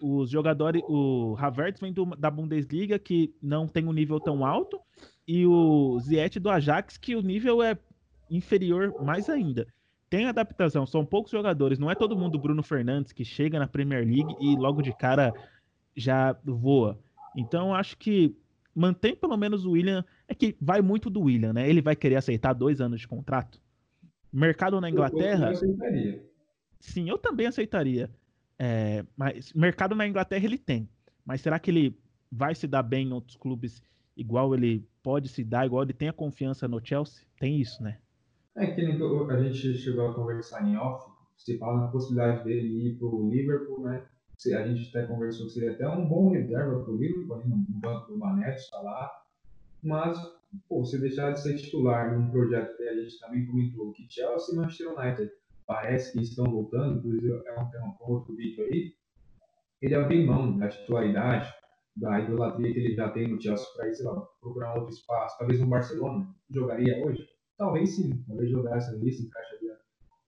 os 0.00 0.30
jogadores, 0.30 0.82
o 0.88 1.36
Havertz 1.38 1.80
vem 1.80 1.92
do, 1.92 2.04
da 2.16 2.30
Bundesliga, 2.30 2.98
que 2.98 3.34
não 3.42 3.66
tem 3.66 3.86
um 3.86 3.92
nível 3.92 4.20
tão 4.20 4.44
alto, 4.44 4.80
e 5.26 5.46
o 5.46 5.98
Ziyech 6.00 6.38
do 6.38 6.50
Ajax, 6.50 6.96
que 6.96 7.16
o 7.16 7.22
nível 7.22 7.62
é 7.62 7.78
inferior 8.30 8.94
mais 9.02 9.28
ainda. 9.28 9.66
Tem 10.08 10.26
adaptação, 10.26 10.86
são 10.86 11.04
poucos 11.04 11.32
jogadores, 11.32 11.78
não 11.78 11.90
é 11.90 11.94
todo 11.94 12.16
mundo 12.16 12.38
Bruno 12.38 12.62
Fernandes 12.62 13.12
que 13.12 13.24
chega 13.24 13.58
na 13.58 13.66
Premier 13.66 14.04
League 14.04 14.36
e 14.40 14.54
logo 14.56 14.80
de 14.80 14.92
cara 14.92 15.32
já 15.96 16.36
voa. 16.44 16.98
Então 17.36 17.74
acho 17.74 17.96
que 17.96 18.36
mantém 18.74 19.16
pelo 19.16 19.36
menos 19.36 19.64
o 19.64 19.72
William, 19.72 20.04
é 20.28 20.34
que 20.34 20.56
vai 20.60 20.80
muito 20.80 21.10
do 21.10 21.22
William, 21.22 21.52
né? 21.52 21.68
Ele 21.68 21.82
vai 21.82 21.96
querer 21.96 22.16
aceitar 22.16 22.52
dois 22.52 22.80
anos 22.80 23.00
de 23.00 23.08
contrato. 23.08 23.60
Mercado 24.32 24.80
na 24.80 24.90
Inglaterra. 24.90 25.52
Eu 25.52 25.56
sim, 26.78 27.08
eu 27.08 27.18
também 27.18 27.46
aceitaria. 27.46 28.10
É, 28.58 29.04
mas 29.16 29.52
mercado 29.52 29.94
na 29.94 30.06
Inglaterra 30.06 30.44
ele 30.44 30.58
tem. 30.58 30.88
Mas 31.24 31.40
será 31.40 31.58
que 31.58 31.70
ele 31.70 31.98
vai 32.30 32.54
se 32.54 32.66
dar 32.66 32.82
bem 32.82 33.08
em 33.08 33.12
outros 33.12 33.36
clubes 33.36 33.82
igual 34.16 34.54
ele 34.54 34.88
pode 35.02 35.28
se 35.28 35.44
dar, 35.44 35.66
igual 35.66 35.82
ele 35.82 35.92
tem 35.92 36.08
a 36.08 36.12
confiança 36.12 36.66
no 36.66 36.84
Chelsea? 36.84 37.24
Tem 37.38 37.60
isso, 37.60 37.82
né? 37.82 37.98
É 38.56 38.66
que 38.66 38.80
a 38.80 39.42
gente 39.42 39.74
chegou 39.78 40.08
a 40.08 40.14
conversar 40.14 40.66
em 40.66 40.76
off, 40.76 41.10
se 41.36 41.58
fala 41.58 41.82
na 41.82 41.88
possibilidade 41.88 42.44
dele 42.44 42.88
ir 42.88 42.98
para 42.98 43.06
o 43.06 43.28
Liverpool, 43.28 43.80
né? 43.80 44.02
A 44.54 44.68
gente 44.68 44.88
até 44.88 45.06
conversou 45.06 45.46
que 45.46 45.52
seria 45.52 45.72
até 45.72 45.88
um 45.88 46.06
bom 46.06 46.30
reserva 46.30 46.82
para 46.82 46.92
o 46.92 46.96
Liverpool, 46.96 47.42
no 47.46 47.80
banco 47.80 48.12
do 48.12 48.18
Mané, 48.18 48.54
está 48.54 48.80
lá. 48.80 49.10
Mas, 49.82 50.18
pô, 50.68 50.84
se 50.84 50.98
deixar 50.98 51.32
de 51.32 51.42
ser 51.42 51.56
titular 51.56 52.18
num 52.18 52.30
projeto 52.30 52.76
que 52.76 52.82
a 52.82 52.94
gente 52.94 53.18
também 53.18 53.46
comentou, 53.46 53.92
que 53.92 54.06
Chelsea 54.08 54.54
e 54.54 54.56
Manchester 54.56 54.98
United 54.98 55.30
parece 55.66 56.12
que 56.12 56.22
estão 56.22 56.44
voltando, 56.44 56.98
inclusive 56.98 57.32
é 57.46 57.82
um 57.82 57.92
com 57.92 58.12
outro 58.12 58.34
vídeo 58.34 58.64
aí, 58.64 58.92
ele 59.82 59.94
abrir 59.94 60.24
mão 60.24 60.56
da 60.56 60.68
titularidade, 60.68 61.52
da 61.96 62.20
idolatria 62.20 62.72
que 62.72 62.78
ele 62.78 62.94
já 62.94 63.08
tem 63.10 63.28
no 63.28 63.40
Chelsea 63.40 63.66
para 63.74 63.88
ir, 63.88 63.94
sei 63.94 64.06
lá, 64.06 64.20
procurar 64.40 64.74
um 64.74 64.80
outro 64.80 64.94
espaço, 64.94 65.36
talvez 65.38 65.60
no 65.60 65.66
Barcelona, 65.66 66.26
jogaria 66.50 67.04
hoje? 67.04 67.26
Talvez 67.56 67.96
sim, 67.96 68.22
talvez 68.26 68.50
jogasse 68.50 68.94
ali, 68.94 69.12
se 69.12 69.26
encaixaria 69.26 69.76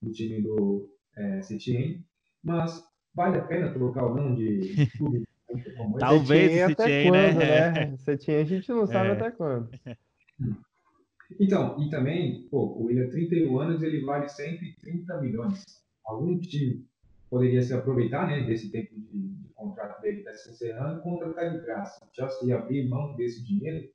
no 0.02 0.12
time 0.12 0.42
do 0.42 0.88
é, 1.16 1.42
Setien, 1.42 2.04
mas 2.42 2.82
vale 3.14 3.38
a 3.38 3.44
pena 3.44 3.72
trocar 3.72 4.04
ou 4.04 4.14
não 4.14 4.34
de 4.34 4.60
clube 4.96 5.24
como 5.76 5.98
Talvez 5.98 6.62
até 6.62 7.04
quando, 7.04 7.38
né? 7.38 7.70
né? 7.90 7.96
Setien 7.98 8.40
a 8.40 8.44
gente 8.44 8.68
não 8.70 8.86
sabe 8.86 9.10
é. 9.10 9.12
até 9.12 9.30
quando. 9.30 9.70
Então, 11.38 11.80
e 11.82 11.90
também, 11.90 12.48
pô, 12.50 12.64
o 12.78 12.84
William, 12.84 13.08
31 13.10 13.58
anos, 13.58 13.82
ele 13.82 14.04
vale 14.04 14.28
130 14.28 15.20
milhões. 15.20 15.64
Algum 16.04 16.38
time 16.38 16.86
poderia 17.28 17.62
se 17.62 17.74
aproveitar 17.74 18.26
né, 18.26 18.42
desse 18.42 18.70
tempo 18.70 18.94
de, 18.94 19.28
de 19.28 19.48
contrato 19.54 20.00
dele 20.00 20.18
está 20.18 20.34
se 20.34 20.50
encerrando 20.50 21.00
e 21.00 21.02
contratar 21.02 21.50
de 21.50 21.60
graça. 21.60 22.00
Chelsea 22.12 22.48
ia 22.48 22.58
abrir 22.58 22.88
mão 22.88 23.14
desse 23.16 23.44
dinheiro? 23.44 23.88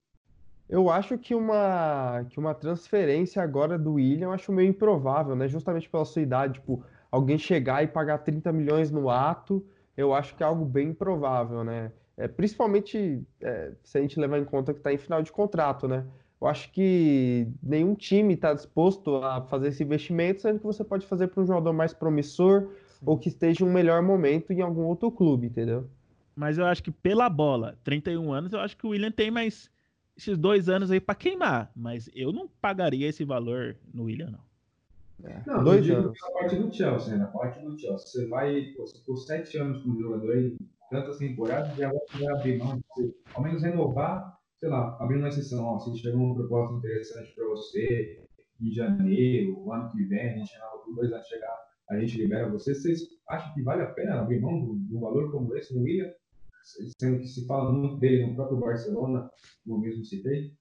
Eu 0.70 0.90
acho 0.90 1.18
que 1.18 1.36
uma, 1.36 2.26
que 2.30 2.40
uma 2.40 2.54
transferência 2.54 3.42
agora 3.42 3.78
do 3.78 3.94
William 3.94 4.32
acho 4.32 4.52
meio 4.52 4.70
improvável, 4.70 5.36
né? 5.36 5.48
Justamente 5.48 5.90
pela 5.90 6.06
sua 6.06 6.22
idade, 6.22 6.56
tipo, 6.56 6.84
alguém 7.12 7.38
chegar 7.38 7.84
e 7.84 7.88
pagar 7.88 8.20
30 8.20 8.52
milhões 8.52 8.90
no 8.90 9.10
ato, 9.10 9.66
eu 9.96 10.14
acho 10.14 10.36
que 10.36 10.44
é 10.44 10.46
algo 10.46 10.66
bem 10.66 10.90
improvável, 10.90 11.64
né? 11.64 11.92
É, 12.16 12.28
principalmente 12.28 13.22
é, 13.42 13.72
se 13.84 13.98
a 13.98 14.02
gente 14.02 14.20
levar 14.20 14.38
em 14.40 14.46
conta 14.46 14.72
que 14.72 14.80
está 14.80 14.94
em 14.94 14.98
final 14.98 15.22
de 15.22 15.32
contrato, 15.32 15.88
né? 15.88 16.06
Eu 16.44 16.50
acho 16.50 16.70
que 16.74 17.48
nenhum 17.64 17.96
time 17.96 18.34
está 18.34 18.54
disposto 18.54 19.16
a 19.16 19.44
fazer 19.44 19.70
esse 19.70 19.82
investimento, 19.82 20.42
sendo 20.42 20.60
que 20.60 20.66
você 20.66 20.84
pode 20.84 21.06
fazer 21.06 21.28
para 21.28 21.42
um 21.42 21.48
jogador 21.48 21.72
mais 21.72 21.94
promissor 21.94 22.68
ou 23.06 23.18
que 23.18 23.30
esteja 23.30 23.64
em 23.64 23.68
um 23.70 23.72
melhor 23.72 24.02
momento 24.02 24.52
em 24.52 24.60
algum 24.60 24.82
outro 24.82 25.10
clube, 25.10 25.48
entendeu? 25.48 25.88
Mas 26.36 26.58
eu 26.58 26.66
acho 26.66 26.84
que 26.84 26.92
pela 26.92 27.30
bola, 27.30 27.78
31 27.86 28.34
anos, 28.34 28.52
eu 28.52 28.60
acho 28.60 28.76
que 28.76 28.86
o 28.86 28.90
William 28.90 29.10
tem 29.10 29.32
mais 29.32 29.72
esses 30.18 30.38
dois 30.38 30.68
anos 30.68 30.92
aí 30.92 31.00
para 31.00 31.16
queimar. 31.16 31.72
Mas 31.74 32.10
eu 32.14 32.34
não 32.34 32.46
pagaria 32.60 33.08
esse 33.08 33.24
valor 33.24 33.78
no 33.94 34.04
William, 34.04 34.30
não. 34.32 35.30
É, 35.30 35.42
não, 35.48 35.64
dois 35.64 35.88
eu 35.88 35.98
anos. 35.98 36.18
a 36.22 36.32
parte 36.40 36.58
do 36.58 36.74
Chelsea, 36.74 37.16
né? 37.16 37.24
A 37.24 37.28
parte 37.28 37.64
do 37.64 37.80
Chelsea. 37.80 38.06
Você 38.06 38.28
vai, 38.28 38.64
pô, 38.76 38.86
você 38.86 38.98
por 39.06 39.16
sete 39.16 39.58
anos 39.58 39.82
com 39.82 39.92
o 39.92 39.98
jogador 39.98 40.34
aí, 40.34 40.58
tantas 40.90 41.20
temporadas, 41.20 41.74
já 41.78 41.90
vai 41.90 42.28
abrir 42.36 42.58
mão 42.58 42.76
de 42.76 42.84
você, 42.90 43.16
ao 43.34 43.42
menos 43.42 43.64
renovar, 43.64 44.43
sei 44.64 44.70
lá, 44.70 44.96
abrir 44.98 45.18
uma 45.18 45.28
exceção. 45.28 45.66
Ó, 45.66 45.78
se 45.78 45.94
chegou 45.98 46.22
uma 46.22 46.36
proposta 46.36 46.76
interessante 46.76 47.36
para 47.36 47.46
você 47.50 48.24
em 48.62 48.72
janeiro, 48.72 49.70
ano 49.70 49.92
que 49.92 50.06
vem, 50.06 50.30
a 50.30 50.38
gente 50.38 50.58
por 50.86 50.96
dois 50.96 51.12
anos 51.12 51.28
chegar, 51.28 51.54
a 51.90 52.00
gente 52.00 52.18
libera 52.18 52.50
você. 52.50 52.74
Vocês 52.74 53.02
acham 53.28 53.54
que 53.54 53.62
vale 53.62 53.82
a 53.82 53.88
pena 53.88 54.22
abrir 54.22 54.40
mão 54.40 54.54
um 54.54 55.00
valor 55.02 55.30
como 55.34 55.54
esse 55.58 55.76
no 55.76 55.84
William? 55.84 56.10
Sendo 56.98 57.20
que 57.20 57.28
se 57.28 57.46
fala 57.46 57.74
muito 57.74 57.98
dele 57.98 58.26
no 58.26 58.36
próprio 58.36 58.58
Barcelona, 58.58 59.30
como 59.68 59.82
mesmo 59.82 60.06
citei. 60.06 60.54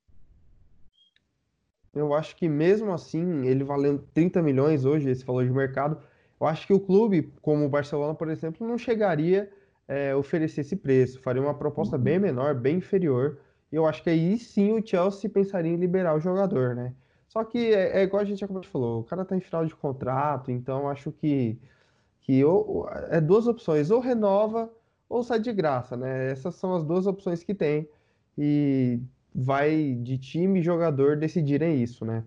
Eu 1.94 2.12
acho 2.12 2.35
que 2.35 2.49
mesmo 2.49 2.92
assim, 2.92 3.47
ele 3.47 3.62
valendo 3.62 4.02
30 4.12 4.42
milhões 4.42 4.85
hoje, 4.85 5.09
esse 5.09 5.25
valor 5.25 5.44
de 5.44 5.52
mercado, 5.52 6.02
eu 6.40 6.47
acho 6.49 6.66
que 6.66 6.73
o 6.73 6.80
clube, 6.80 7.32
como 7.40 7.64
o 7.64 7.68
Barcelona, 7.68 8.16
por 8.16 8.28
exemplo, 8.28 8.66
não 8.66 8.76
chegaria 8.76 9.49
a 9.87 9.94
é, 9.94 10.16
oferecer 10.16 10.62
esse 10.62 10.75
preço. 10.75 11.21
Faria 11.21 11.40
uma 11.40 11.54
proposta 11.54 11.97
bem 11.97 12.18
menor, 12.18 12.52
bem 12.56 12.78
inferior. 12.78 13.38
Eu 13.72 13.86
acho 13.86 14.02
que 14.02 14.10
aí 14.10 14.38
sim 14.38 14.72
o 14.72 14.86
Chelsea 14.86 15.30
pensaria 15.30 15.72
em 15.72 15.76
liberar 15.76 16.14
o 16.14 16.20
jogador, 16.20 16.74
né? 16.74 16.94
Só 17.28 17.42
que 17.42 17.72
é, 17.72 18.00
é 18.00 18.02
igual 18.02 18.20
a 18.22 18.24
gente 18.24 18.44
acabou 18.44 18.60
de 18.60 18.68
falou, 18.68 19.00
o 19.00 19.04
cara 19.04 19.24
tá 19.24 19.34
em 19.34 19.40
final 19.40 19.64
de 19.64 19.74
contrato, 19.74 20.50
então 20.50 20.88
acho 20.88 21.10
que, 21.10 21.58
que 22.20 22.44
ou, 22.44 22.86
é 23.10 23.20
duas 23.20 23.46
opções, 23.46 23.90
ou 23.90 24.00
renova 24.00 24.70
ou 25.08 25.22
sai 25.22 25.40
de 25.40 25.52
graça, 25.52 25.96
né? 25.96 26.30
Essas 26.30 26.54
são 26.56 26.74
as 26.74 26.84
duas 26.84 27.06
opções 27.06 27.42
que 27.42 27.54
tem. 27.54 27.88
E 28.36 29.00
vai 29.34 29.94
de 29.94 30.18
time 30.18 30.60
e 30.60 30.62
jogador 30.62 31.16
decidirem 31.16 31.82
isso, 31.82 32.04
né? 32.04 32.24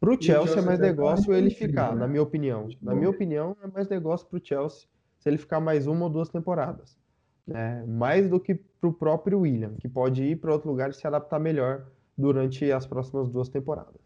Para 0.00 0.12
o 0.12 0.20
Chelsea, 0.20 0.58
é 0.58 0.62
mais 0.62 0.78
negócio 0.80 1.32
ele 1.32 1.50
ficar, 1.50 1.92
né? 1.92 2.00
na 2.00 2.08
minha 2.08 2.22
opinião. 2.22 2.68
Na 2.82 2.94
minha 2.94 3.08
opinião, 3.08 3.56
é 3.62 3.66
mais 3.66 3.88
negócio 3.88 4.26
para 4.26 4.38
o 4.38 4.40
Chelsea 4.44 4.86
se 5.18 5.28
ele 5.30 5.38
ficar 5.38 5.60
mais 5.60 5.86
uma 5.86 6.04
ou 6.04 6.10
duas 6.10 6.28
temporadas. 6.28 6.98
Né? 7.46 7.84
Mais 7.86 8.28
do 8.28 8.40
que 8.40 8.54
para 8.54 8.88
o 8.88 8.92
próprio 8.92 9.40
William, 9.40 9.74
que 9.80 9.88
pode 9.88 10.22
ir 10.22 10.36
para 10.36 10.52
outro 10.52 10.70
lugar 10.70 10.90
e 10.90 10.94
se 10.94 11.06
adaptar 11.06 11.38
melhor 11.38 11.86
durante 12.16 12.70
as 12.70 12.86
próximas 12.86 13.28
duas 13.28 13.48
temporadas. 13.48 14.00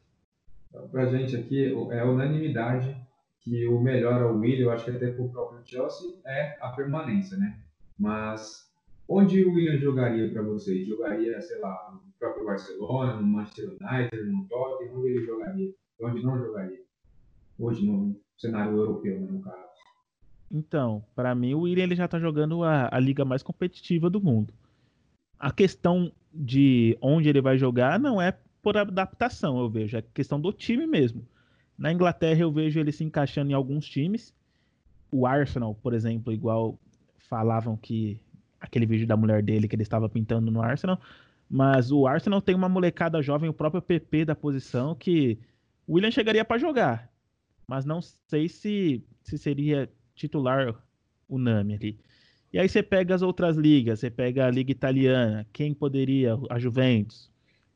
Para 0.90 1.02
a 1.02 1.06
gente 1.06 1.36
aqui, 1.36 1.72
é 1.90 2.04
unanimidade 2.04 2.96
que 3.40 3.66
o 3.66 3.80
melhor 3.80 4.22
ao 4.22 4.36
William, 4.36 4.64
eu 4.64 4.70
acho 4.70 4.84
que 4.84 4.90
até 4.90 5.10
para 5.10 5.24
o 5.24 5.30
próprio 5.30 5.60
Chelsea, 5.64 6.14
é 6.26 6.56
a 6.60 6.68
permanência, 6.70 7.36
né? 7.36 7.60
Mas 7.98 8.70
onde 9.08 9.44
o 9.44 9.54
William 9.54 9.78
jogaria 9.78 10.30
para 10.30 10.42
vocês? 10.42 10.86
Jogaria, 10.86 11.40
sei 11.40 11.58
lá, 11.60 11.90
no 11.92 12.12
próprio 12.18 12.44
Barcelona, 12.44 13.16
no 13.16 13.26
Manchester 13.26 13.70
United, 13.80 14.22
no 14.24 14.46
Tottenham? 14.48 14.98
Onde 14.98 15.08
ele 15.08 15.24
jogaria? 15.24 15.72
Onde 16.00 16.22
não 16.22 16.38
jogaria? 16.38 16.80
Hoje, 17.58 17.86
no 17.86 18.20
cenário 18.36 18.76
europeu, 18.76 19.20
né, 19.20 19.28
no 19.30 19.40
caso. 19.40 19.67
Então, 20.50 21.04
para 21.14 21.34
mim, 21.34 21.54
o 21.54 21.60
William 21.60 21.84
ele 21.84 21.94
já 21.94 22.06
está 22.06 22.18
jogando 22.18 22.64
a, 22.64 22.88
a 22.90 22.98
liga 22.98 23.24
mais 23.24 23.42
competitiva 23.42 24.08
do 24.08 24.20
mundo. 24.20 24.52
A 25.38 25.52
questão 25.52 26.10
de 26.32 26.96
onde 27.00 27.28
ele 27.28 27.40
vai 27.40 27.58
jogar 27.58 27.98
não 27.98 28.20
é 28.20 28.36
por 28.62 28.76
adaptação, 28.76 29.58
eu 29.58 29.68
vejo, 29.68 29.96
é 29.96 30.02
questão 30.02 30.40
do 30.40 30.52
time 30.52 30.86
mesmo. 30.86 31.26
Na 31.76 31.92
Inglaterra 31.92 32.40
eu 32.40 32.50
vejo 32.50 32.80
ele 32.80 32.90
se 32.90 33.04
encaixando 33.04 33.50
em 33.50 33.54
alguns 33.54 33.88
times. 33.88 34.34
O 35.10 35.26
Arsenal, 35.26 35.74
por 35.74 35.94
exemplo, 35.94 36.32
igual 36.32 36.78
falavam 37.16 37.76
que 37.76 38.20
aquele 38.60 38.86
vídeo 38.86 39.06
da 39.06 39.16
mulher 39.16 39.42
dele 39.42 39.68
que 39.68 39.76
ele 39.76 39.82
estava 39.82 40.08
pintando 40.08 40.50
no 40.50 40.60
Arsenal, 40.60 41.00
mas 41.48 41.92
o 41.92 42.06
Arsenal 42.06 42.42
tem 42.42 42.54
uma 42.54 42.68
molecada 42.68 43.22
jovem, 43.22 43.48
o 43.48 43.54
próprio 43.54 43.80
PP 43.80 44.24
da 44.24 44.34
posição, 44.34 44.94
que 44.94 45.38
o 45.86 45.94
William 45.94 46.10
chegaria 46.10 46.44
para 46.44 46.58
jogar, 46.58 47.10
mas 47.66 47.84
não 47.84 48.00
sei 48.02 48.48
se, 48.48 49.02
se 49.22 49.38
seria 49.38 49.88
titular 50.18 50.74
unânime 51.28 51.74
ali. 51.74 51.98
E 52.52 52.58
aí 52.58 52.68
você 52.68 52.82
pega 52.82 53.14
as 53.14 53.22
outras 53.22 53.56
ligas, 53.56 54.00
você 54.00 54.10
pega 54.10 54.46
a 54.46 54.50
liga 54.50 54.72
italiana, 54.72 55.46
quem 55.52 55.74
poderia? 55.74 56.36
A 56.50 56.58
Juventus, 56.58 57.30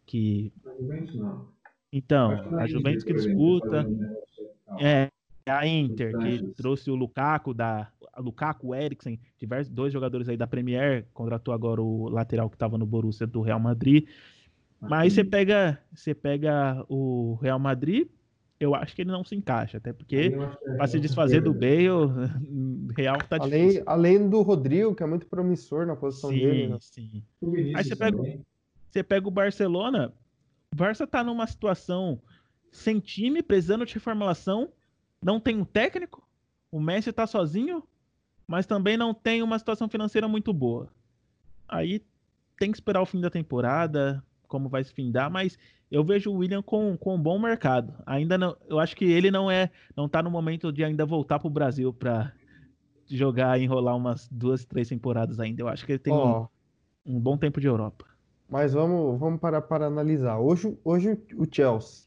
que 0.07 0.53
a 0.67 0.75
Juventus 0.81 1.15
não. 1.15 1.49
Então, 1.93 2.31
a 2.59 2.67
Juventus 2.67 3.05
que 3.05 3.13
disputa 3.13 3.87
é 4.81 5.09
a 5.47 5.67
Inter 5.67 6.17
que 6.19 6.43
trouxe 6.55 6.91
o 6.91 6.95
Lukaku 6.95 7.53
da 7.53 7.91
Lukaku, 8.19 8.69
o 8.69 8.75
Eriksen, 8.75 9.21
diversos 9.39 9.73
dois 9.73 9.93
jogadores 9.93 10.29
aí 10.29 10.37
da 10.37 10.47
Premier, 10.47 11.07
contratou 11.13 11.53
agora 11.53 11.83
o 11.83 12.09
lateral 12.09 12.49
que 12.49 12.57
estava 12.57 12.79
no 12.79 12.87
Borussia 12.87 13.27
do 13.27 13.41
Real 13.41 13.61
Madrid. 13.61 14.09
Mas 14.81 15.13
você 15.13 15.23
pega, 15.23 15.79
você 15.95 16.15
pega 16.15 16.85
o 16.89 17.39
Real 17.41 17.59
Madrid, 17.59 18.09
eu 18.63 18.77
acho 18.77 18.95
que 18.95 19.03
ele 19.03 19.11
não 19.11 19.25
se 19.25 19.35
encaixa, 19.35 19.79
até 19.79 19.93
porque 19.93 20.33
é 20.33 20.77
para 20.77 20.87
se 20.87 21.01
desfazer 21.01 21.43
do 21.43 21.53
Bale, 21.53 22.31
Real 22.97 23.19
tá 23.19 23.37
além, 23.41 23.69
difícil. 23.69 23.83
Além 23.87 24.29
do 24.29 24.41
Rodrigo, 24.43 24.95
que 24.95 25.03
é 25.03 25.07
muito 25.07 25.27
promissor 25.27 25.85
na 25.85 25.97
posição 25.97 26.31
sim, 26.31 26.39
dele. 26.39 26.69
Né? 26.69 26.79
Sim, 26.81 27.25
Aí 27.75 27.83
você 27.83 27.97
pega, 27.97 28.19
você 28.89 29.03
pega 29.03 29.27
o 29.27 29.33
Barcelona, 29.33 30.13
o 30.73 30.77
Barça 30.77 31.07
tá 31.07 31.25
numa 31.25 31.47
situação 31.47 32.21
sem 32.71 33.01
time, 33.01 33.43
precisando 33.43 33.85
de 33.85 33.95
reformulação, 33.95 34.71
não 35.21 35.41
tem 35.41 35.57
um 35.57 35.65
técnico, 35.65 36.23
o 36.71 36.81
Messi 36.81 37.13
tá 37.13 37.27
sozinho, 37.27 37.83
mas 38.47 38.65
também 38.65 38.97
não 38.97 39.13
tem 39.13 39.43
uma 39.43 39.59
situação 39.59 39.89
financeira 39.89 40.29
muito 40.29 40.53
boa. 40.53 40.89
Aí 41.69 42.05
tem 42.59 42.71
que 42.71 42.77
esperar 42.77 43.03
o 43.03 43.07
fim 43.07 43.21
da 43.21 43.29
temporada, 43.29 44.23
como 44.53 44.69
vai 44.69 44.85
se 44.85 44.93
findar, 44.93 45.31
mas 45.31 45.59
eu 45.91 46.05
vejo 46.05 46.31
o 46.31 46.35
William 46.35 46.61
com, 46.61 46.95
com 46.95 47.15
um 47.15 47.19
bom 47.19 47.39
mercado. 47.39 47.95
Ainda 48.05 48.37
não, 48.37 48.55
eu 48.69 48.79
acho 48.79 48.95
que 48.95 49.07
ele 49.07 49.31
não 49.31 49.51
é, 49.51 49.71
não 49.97 50.07
tá 50.07 50.23
no 50.23 50.31
momento 50.31 50.71
de 50.71 50.85
ainda 50.85 51.07
voltar 51.07 51.39
pro 51.39 51.49
Brasil 51.49 51.91
para 51.91 52.31
jogar 53.09 53.59
e 53.59 53.65
enrolar 53.65 53.97
umas 53.97 54.29
duas, 54.31 54.63
três 54.63 54.91
temporadas 54.91 55.41
ainda. 55.41 55.63
Eu 55.63 55.69
acho 55.69 55.87
que 55.87 55.93
ele 55.93 55.99
tem 55.99 56.13
oh, 56.13 56.49
um, 57.07 57.17
um, 57.17 57.19
bom 57.19 57.39
tempo 57.39 57.63
de 57.63 57.67
Europa. 57.67 58.05
Mas 58.47 58.75
vamos, 58.75 59.19
vamos 59.19 59.41
para, 59.41 59.63
para 59.63 59.87
analisar. 59.87 60.39
Hoje, 60.39 60.77
hoje 60.85 61.19
o 61.35 61.47
Chelsea. 61.51 62.07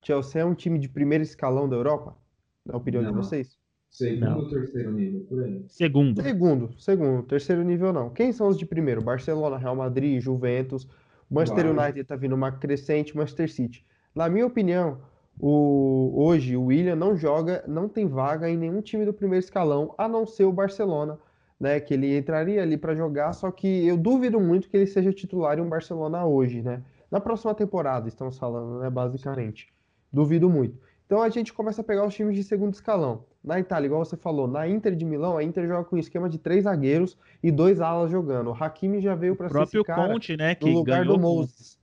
Chelsea 0.00 0.40
é 0.40 0.44
um 0.44 0.54
time 0.54 0.78
de 0.78 0.88
primeiro 0.88 1.24
escalão 1.24 1.68
da 1.68 1.74
Europa? 1.74 2.16
Na 2.64 2.76
opinião 2.76 3.02
não. 3.02 3.10
de 3.10 3.16
vocês? 3.16 3.58
Segundo 3.90 4.36
ou 4.36 4.48
terceiro 4.48 4.92
nível, 4.92 5.20
por 5.28 5.42
aí. 5.42 5.64
Segundo. 5.66 6.22
Segundo, 6.22 6.70
segundo. 6.78 7.22
Terceiro 7.24 7.62
nível 7.64 7.92
não. 7.92 8.08
Quem 8.08 8.32
são 8.32 8.46
os 8.46 8.56
de 8.56 8.64
primeiro? 8.64 9.02
Barcelona, 9.02 9.58
Real 9.58 9.74
Madrid, 9.74 10.20
Juventus. 10.20 10.88
Manchester 11.32 11.70
United 11.70 12.04
tá 12.04 12.14
vindo 12.14 12.34
uma 12.34 12.52
crescente, 12.52 13.16
Manchester 13.16 13.50
City. 13.50 13.86
Na 14.14 14.28
minha 14.28 14.46
opinião, 14.46 15.00
o, 15.40 16.12
hoje 16.14 16.56
o 16.56 16.66
William 16.66 16.94
não 16.94 17.16
joga, 17.16 17.64
não 17.66 17.88
tem 17.88 18.06
vaga 18.06 18.50
em 18.50 18.56
nenhum 18.56 18.82
time 18.82 19.06
do 19.06 19.14
primeiro 19.14 19.42
escalão, 19.42 19.94
a 19.96 20.06
não 20.06 20.26
ser 20.26 20.44
o 20.44 20.52
Barcelona, 20.52 21.18
né? 21.58 21.80
Que 21.80 21.94
ele 21.94 22.18
entraria 22.18 22.62
ali 22.62 22.76
para 22.76 22.94
jogar, 22.94 23.32
só 23.32 23.50
que 23.50 23.86
eu 23.86 23.96
duvido 23.96 24.38
muito 24.38 24.68
que 24.68 24.76
ele 24.76 24.86
seja 24.86 25.10
titular 25.10 25.58
em 25.58 25.62
um 25.62 25.68
Barcelona 25.68 26.24
hoje, 26.26 26.60
né? 26.60 26.82
Na 27.10 27.18
próxima 27.18 27.54
temporada, 27.54 28.08
estamos 28.08 28.38
falando, 28.38 28.80
né? 28.80 28.90
Basicamente. 28.90 29.72
Duvido 30.12 30.50
muito. 30.50 30.78
Então 31.06 31.22
a 31.22 31.30
gente 31.30 31.52
começa 31.52 31.80
a 31.80 31.84
pegar 31.84 32.06
os 32.06 32.14
times 32.14 32.36
de 32.36 32.44
segundo 32.44 32.74
escalão. 32.74 33.24
Na 33.42 33.58
Itália, 33.58 33.86
igual 33.86 34.04
você 34.04 34.16
falou, 34.16 34.46
na 34.46 34.68
Inter 34.68 34.94
de 34.94 35.04
Milão, 35.04 35.36
a 35.36 35.42
Inter 35.42 35.66
joga 35.66 35.84
com 35.84 35.96
um 35.96 35.98
esquema 35.98 36.28
de 36.28 36.38
três 36.38 36.62
zagueiros 36.64 37.18
e 37.42 37.50
dois 37.50 37.80
alas 37.80 38.10
jogando. 38.10 38.50
O 38.50 38.54
Hakimi 38.54 39.00
já 39.00 39.16
veio 39.16 39.34
para 39.34 39.48
ser 39.48 39.62
esse 39.62 39.84
cara 39.84 40.12
Conte, 40.12 40.36
né, 40.36 40.54
que 40.54 40.64
no 40.64 40.78
lugar 40.78 41.04
do 41.04 41.18
Moses. 41.18 41.76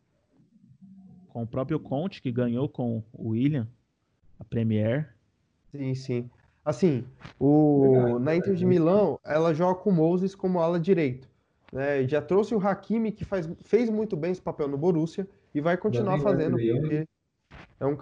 Com, 1.27 1.33
com 1.33 1.43
o 1.43 1.47
próprio 1.47 1.79
Conte, 1.79 2.21
que 2.21 2.31
ganhou 2.31 2.69
com 2.69 3.03
o 3.11 3.29
William, 3.29 3.67
a 4.39 4.43
Premier. 4.45 5.13
Sim, 5.71 5.93
sim. 5.95 6.29
Assim, 6.63 7.03
o, 7.37 8.19
na 8.21 8.35
Inter 8.35 8.55
de 8.55 8.65
Milão, 8.65 9.19
ela 9.25 9.53
joga 9.53 9.81
com 9.81 9.89
o 9.89 9.93
Moses 9.93 10.33
como 10.35 10.59
ala 10.59 10.79
direito. 10.79 11.27
Né? 11.73 12.07
Já 12.07 12.21
trouxe 12.21 12.55
o 12.55 12.59
Hakimi, 12.59 13.11
que 13.11 13.25
faz, 13.25 13.49
fez 13.65 13.89
muito 13.89 14.15
bem 14.15 14.31
esse 14.31 14.41
papel 14.41 14.67
no 14.67 14.77
Borussia, 14.77 15.27
e 15.53 15.59
vai 15.59 15.75
continuar 15.75 16.19
fazendo, 16.19 16.57
porque 16.57 17.07
É 17.79 17.86
um 17.86 17.98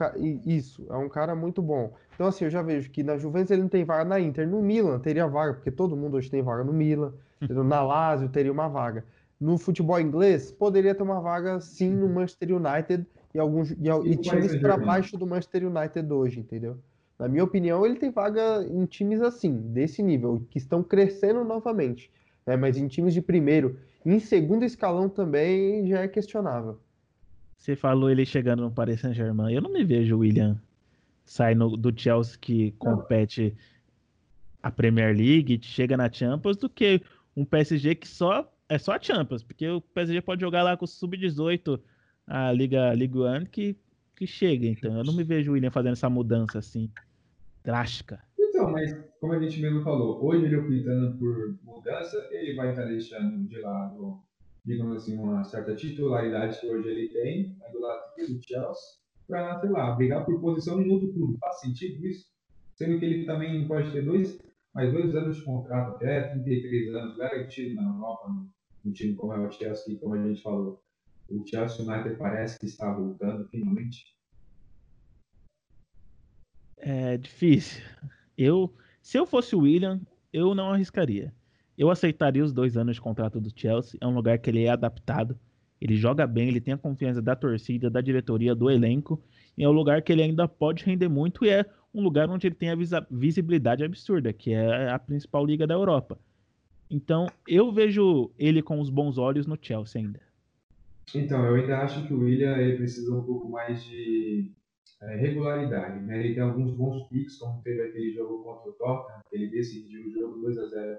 isso, 0.45 0.85
é 0.89 0.97
um 0.97 1.07
cara 1.07 1.35
muito 1.35 1.61
bom. 1.61 1.93
Então, 2.15 2.27
assim, 2.27 2.45
eu 2.45 2.49
já 2.49 2.63
vejo 2.63 2.89
que 2.89 3.03
na 3.03 3.17
Juventus 3.17 3.51
ele 3.51 3.61
não 3.61 3.69
tem 3.69 3.85
vaga 3.85 4.03
na 4.03 4.19
Inter. 4.19 4.47
No 4.47 4.61
Milan 4.61 4.99
teria 4.99 5.27
vaga, 5.27 5.53
porque 5.53 5.69
todo 5.69 5.95
mundo 5.95 6.17
hoje 6.17 6.31
tem 6.31 6.41
vaga 6.41 6.63
no 6.63 6.73
Milan. 6.73 7.13
na 7.39 7.83
Lazio 7.83 8.27
teria 8.29 8.51
uma 8.51 8.67
vaga. 8.67 9.05
No 9.39 9.55
futebol 9.57 9.99
inglês, 9.99 10.51
poderia 10.51 10.95
ter 10.95 11.03
uma 11.03 11.21
vaga 11.21 11.59
sim 11.61 11.91
no 11.91 12.09
Manchester 12.09 12.55
United 12.55 13.05
e 13.35 13.39
alguns 13.39 13.69
e, 13.69 13.75
e, 13.75 14.11
e 14.11 14.17
times 14.17 14.55
para 14.55 14.77
baixo 14.77 15.15
do 15.15 15.27
Manchester 15.27 15.67
United 15.67 16.11
hoje, 16.11 16.39
entendeu? 16.39 16.77
Na 17.19 17.27
minha 17.27 17.43
opinião, 17.43 17.85
ele 17.85 17.95
tem 17.95 18.09
vaga 18.09 18.63
em 18.67 18.85
times 18.85 19.21
assim, 19.21 19.53
desse 19.53 20.01
nível, 20.01 20.41
que 20.49 20.57
estão 20.57 20.81
crescendo 20.81 21.43
novamente. 21.43 22.11
Né? 22.45 22.55
Mas 22.55 22.77
em 22.77 22.87
times 22.87 23.13
de 23.13 23.21
primeiro, 23.21 23.77
em 24.05 24.19
segundo 24.19 24.63
escalão 24.63 25.07
também 25.07 25.85
já 25.87 26.01
é 26.01 26.07
questionável. 26.07 26.79
Você 27.57 27.75
falou 27.75 28.09
ele 28.09 28.25
chegando 28.25 28.61
no 28.61 28.71
Paris 28.71 29.01
Saint-Germain. 29.01 29.53
Eu 29.53 29.61
não 29.61 29.73
me 29.73 29.83
vejo 29.83 30.15
o 30.15 30.19
William 30.19 30.57
saindo 31.25 31.75
do 31.75 31.91
Chelsea 31.97 32.37
que 32.39 32.71
compete 32.73 33.55
a 34.63 34.71
Premier 34.71 35.15
League, 35.15 35.59
chega 35.61 35.97
na 35.97 36.11
Champions, 36.11 36.57
do 36.57 36.69
que 36.69 37.01
um 37.35 37.43
PSG 37.43 37.95
que 37.95 38.07
só 38.07 38.49
é 38.69 38.77
só 38.77 38.93
a 38.93 39.01
Champions, 39.01 39.43
porque 39.43 39.67
o 39.67 39.81
PSG 39.81 40.21
pode 40.21 40.41
jogar 40.41 40.63
lá 40.63 40.75
com 40.75 40.85
o 40.85 40.87
sub-18 40.87 41.79
a 42.25 42.51
Liga 42.51 42.93
Liga 42.93 43.19
One 43.19 43.45
que 43.45 43.75
que 44.17 44.25
chega. 44.25 44.65
Então 44.65 44.97
eu 44.97 45.03
não 45.03 45.13
me 45.13 45.23
vejo 45.23 45.51
o 45.51 45.53
William 45.53 45.71
fazendo 45.71 45.93
essa 45.93 46.09
mudança 46.09 46.59
assim 46.59 46.89
drástica. 47.63 48.19
Então, 48.37 48.71
mas 48.71 48.97
como 49.19 49.33
a 49.33 49.39
gente 49.39 49.61
mesmo 49.61 49.83
falou, 49.83 50.23
hoje 50.25 50.45
ele 50.45 50.57
optando 50.57 51.17
por 51.17 51.55
mudança, 51.63 52.27
ele 52.31 52.55
vai 52.55 52.71
estar 52.71 52.85
deixando 52.85 53.47
de 53.47 53.59
lado 53.59 54.19
digamos 54.67 54.97
assim, 54.97 55.17
uma 55.17 55.45
certa 55.45 55.73
titularidade 55.73 56.59
que 56.59 56.67
hoje 56.67 56.89
ele 56.89 57.07
tem, 57.07 57.57
do 57.71 57.79
lado 57.79 58.15
do 58.17 58.43
Chelsea, 58.43 58.97
para, 59.25 59.59
sei 59.61 59.69
lá, 59.69 59.95
brigar 59.95 60.25
por 60.25 60.41
posição 60.41 60.81
em 60.81 60.91
outro 60.91 61.11
clube. 61.13 61.37
Faz 61.39 61.61
sentido 61.61 62.05
isso? 62.05 62.27
Sendo 62.75 62.99
que 62.99 63.05
ele 63.05 63.25
também 63.25 63.65
pode 63.65 63.91
ter 63.91 64.03
dois, 64.03 64.37
mais 64.75 64.91
dois 64.91 65.15
anos 65.15 65.37
de 65.37 65.43
contrato, 65.43 65.95
até 65.95 66.29
33 66.33 66.93
anos, 66.95 67.17
garantido 67.17 67.75
na 67.75 67.89
Europa, 67.89 68.29
no, 68.83 68.91
time 68.91 69.15
como 69.15 69.33
é 69.33 69.39
o 69.39 69.51
Chelsea, 69.51 69.97
como 69.99 70.15
a 70.15 70.27
gente 70.27 70.41
falou. 70.41 70.83
O 71.29 71.45
Chelsea 71.47 71.85
United 71.85 72.17
parece 72.17 72.59
que 72.59 72.65
está 72.65 72.93
voltando 72.93 73.47
finalmente. 73.47 74.15
É 76.75 77.17
difícil. 77.17 77.83
Eu, 78.37 78.73
se 79.01 79.17
eu 79.17 79.25
fosse 79.25 79.55
o 79.55 79.59
William, 79.59 80.01
eu 80.31 80.53
não 80.53 80.71
arriscaria. 80.71 81.33
Eu 81.77 81.91
aceitaria 81.91 82.43
os 82.43 82.51
dois 82.51 82.75
anos 82.75 82.95
de 82.95 83.01
contrato 83.01 83.39
do 83.39 83.51
Chelsea. 83.55 83.99
É 84.01 84.07
um 84.07 84.15
lugar 84.15 84.39
que 84.39 84.49
ele 84.49 84.63
é 84.63 84.69
adaptado. 84.69 85.37
Ele 85.79 85.95
joga 85.95 86.25
bem, 86.25 86.47
ele 86.47 86.59
tem 86.59 86.73
a 86.73 86.77
confiança 86.77 87.21
da 87.21 87.35
torcida, 87.35 87.89
da 87.89 88.01
diretoria, 88.01 88.55
do 88.55 88.69
elenco. 88.69 89.21
E 89.55 89.63
é 89.63 89.69
um 89.69 89.73
lugar 89.73 90.01
que 90.01 90.11
ele 90.11 90.23
ainda 90.23 90.47
pode 90.47 90.83
render 90.83 91.07
muito 91.07 91.45
e 91.45 91.49
é 91.49 91.65
um 91.93 92.01
lugar 92.01 92.29
onde 92.29 92.47
ele 92.47 92.55
tem 92.55 92.71
a 92.71 92.75
visibilidade 93.09 93.83
absurda, 93.83 94.33
que 94.33 94.53
é 94.53 94.89
a 94.89 94.97
principal 94.97 95.45
liga 95.45 95.67
da 95.67 95.75
Europa. 95.75 96.17
Então, 96.89 97.27
eu 97.47 97.71
vejo 97.71 98.31
ele 98.39 98.61
com 98.61 98.79
os 98.79 98.89
bons 98.89 99.17
olhos 99.17 99.45
no 99.45 99.57
Chelsea 99.61 100.01
ainda. 100.01 100.21
Então, 101.13 101.45
eu 101.45 101.55
ainda 101.55 101.79
acho 101.79 102.07
que 102.07 102.13
o 102.13 102.19
William 102.19 102.57
ele 102.57 102.77
precisa 102.77 103.13
um 103.13 103.23
pouco 103.23 103.49
mais 103.49 103.83
de 103.83 104.51
é, 105.01 105.15
regularidade. 105.15 105.99
Né? 106.01 106.19
Ele 106.19 106.33
tem 106.33 106.43
alguns 106.43 106.71
bons 106.71 107.07
picos, 107.07 107.37
como 107.37 107.61
teve 107.61 107.81
aquele 107.81 108.13
jogo 108.13 108.43
contra 108.43 108.69
o 108.69 108.73
Tottenham, 108.73 109.21
ele 109.31 109.47
decidiu 109.47 110.07
o 110.07 110.11
jogo 110.11 110.39
2 110.39 110.57
a 110.57 110.67
0 110.67 110.97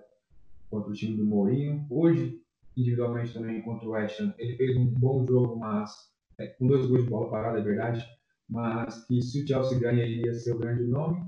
contra 0.70 0.90
o 0.90 0.94
time 0.94 1.16
do 1.16 1.24
Mourinho. 1.24 1.86
Hoje, 1.90 2.40
individualmente 2.76 3.34
também 3.34 3.62
contra 3.62 3.88
o 3.88 3.92
West 3.92 4.20
Ham, 4.20 4.34
ele 4.38 4.56
fez 4.56 4.76
um 4.76 4.86
bom 4.86 5.26
jogo, 5.26 5.56
mas 5.56 5.92
é, 6.38 6.46
com 6.46 6.66
dois 6.66 6.86
gols 6.86 7.04
de 7.04 7.10
bola 7.10 7.30
parada, 7.30 7.58
é 7.58 7.62
verdade, 7.62 8.04
mas 8.48 9.04
que 9.06 9.20
se 9.20 9.42
o 9.42 9.46
Chelsea 9.46 9.78
ganha, 9.78 10.04
ele 10.04 10.24
ia 10.24 10.34
ser 10.34 10.52
o 10.52 10.58
grande 10.58 10.84
nome. 10.84 11.22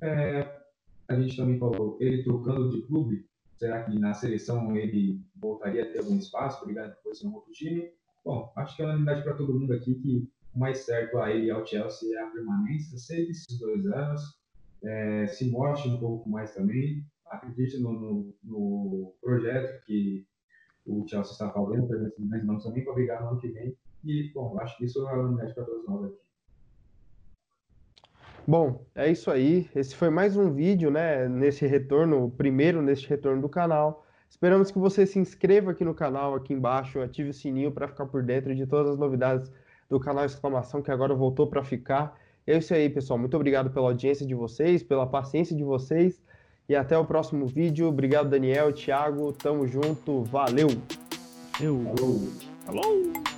É, 0.00 0.62
a 1.08 1.20
gente 1.20 1.36
também 1.36 1.58
falou, 1.58 1.96
ele 2.00 2.24
trocando 2.24 2.70
de 2.70 2.82
clube, 2.82 3.26
será 3.56 3.84
que 3.84 3.98
na 3.98 4.12
seleção 4.12 4.74
ele 4.76 5.20
voltaria 5.36 5.84
a 5.84 5.92
ter 5.92 6.00
algum 6.00 6.16
espaço, 6.16 6.64
brigando 6.64 6.94
por 7.02 7.14
ser 7.14 7.28
um 7.28 7.34
outro 7.34 7.52
time? 7.52 7.90
Bom, 8.24 8.52
acho 8.56 8.76
que 8.76 8.82
é 8.82 8.84
uma 8.84 8.90
unanimidade 8.94 9.22
para 9.22 9.34
todo 9.34 9.58
mundo 9.58 9.72
aqui 9.72 9.94
que 9.94 10.28
o 10.54 10.58
mais 10.58 10.78
certo 10.78 11.18
a 11.18 11.30
ele 11.30 11.46
e 11.46 11.50
ao 11.50 11.66
Chelsea 11.66 12.16
é 12.16 12.22
a 12.22 12.30
permanência, 12.30 12.98
seja 12.98 13.30
esses 13.30 13.58
dois 13.58 13.86
anos, 13.86 14.20
é, 14.82 15.26
se 15.28 15.48
mostre 15.50 15.90
um 15.90 15.98
pouco 15.98 16.28
mais 16.28 16.52
também, 16.54 17.04
acredite 17.32 17.80
no, 17.80 17.92
no, 17.92 18.34
no, 18.44 19.14
projeto 19.20 19.82
que 19.84 20.26
o 20.86 21.06
Chelsea 21.08 21.32
está 21.32 21.50
fazendo, 21.50 21.88
mas 22.18 22.44
não 22.44 22.58
também 22.58 22.84
para 22.84 22.92
brigar 22.92 23.22
no 23.22 23.30
ano 23.30 23.40
que 23.40 23.48
vem. 23.48 23.74
E, 24.04 24.30
bom, 24.34 24.58
acho 24.60 24.76
que 24.76 24.84
isso 24.84 25.06
é 25.08 25.12
uma 25.12 25.28
unidade 25.28 25.54
para 25.54 25.64
todos 25.64 25.86
nós 25.86 26.04
aqui. 26.04 26.18
Bom, 28.46 28.84
é 28.94 29.10
isso 29.10 29.30
aí. 29.30 29.70
Esse 29.74 29.94
foi 29.94 30.10
mais 30.10 30.36
um 30.36 30.52
vídeo, 30.52 30.90
né, 30.90 31.28
nesse 31.28 31.66
retorno, 31.66 32.30
primeiro 32.32 32.82
neste 32.82 33.08
retorno 33.08 33.40
do 33.40 33.48
canal. 33.48 34.04
Esperamos 34.28 34.70
que 34.70 34.78
você 34.78 35.06
se 35.06 35.18
inscreva 35.18 35.70
aqui 35.70 35.84
no 35.84 35.94
canal, 35.94 36.34
aqui 36.34 36.52
embaixo, 36.52 37.00
ative 37.00 37.30
o 37.30 37.34
sininho 37.34 37.70
para 37.70 37.86
ficar 37.86 38.06
por 38.06 38.22
dentro 38.24 38.54
de 38.54 38.66
todas 38.66 38.92
as 38.92 38.98
novidades 38.98 39.52
do 39.88 40.00
canal 40.00 40.24
Exclamação, 40.24 40.82
que 40.82 40.90
agora 40.90 41.14
voltou 41.14 41.46
para 41.46 41.62
ficar. 41.62 42.18
É 42.44 42.58
isso 42.58 42.74
aí, 42.74 42.90
pessoal. 42.90 43.18
Muito 43.18 43.36
obrigado 43.36 43.70
pela 43.70 43.86
audiência 43.86 44.26
de 44.26 44.34
vocês, 44.34 44.82
pela 44.82 45.06
paciência 45.06 45.54
de 45.54 45.62
vocês. 45.62 46.20
E 46.68 46.74
até 46.74 46.96
o 46.96 47.04
próximo 47.04 47.46
vídeo. 47.46 47.88
Obrigado, 47.88 48.30
Daniel, 48.30 48.72
Thiago. 48.72 49.32
Tamo 49.32 49.66
junto. 49.66 50.22
Valeu. 50.24 50.68
Eu. 51.60 51.82
Falou. 51.96 52.28
Falou. 52.64 53.31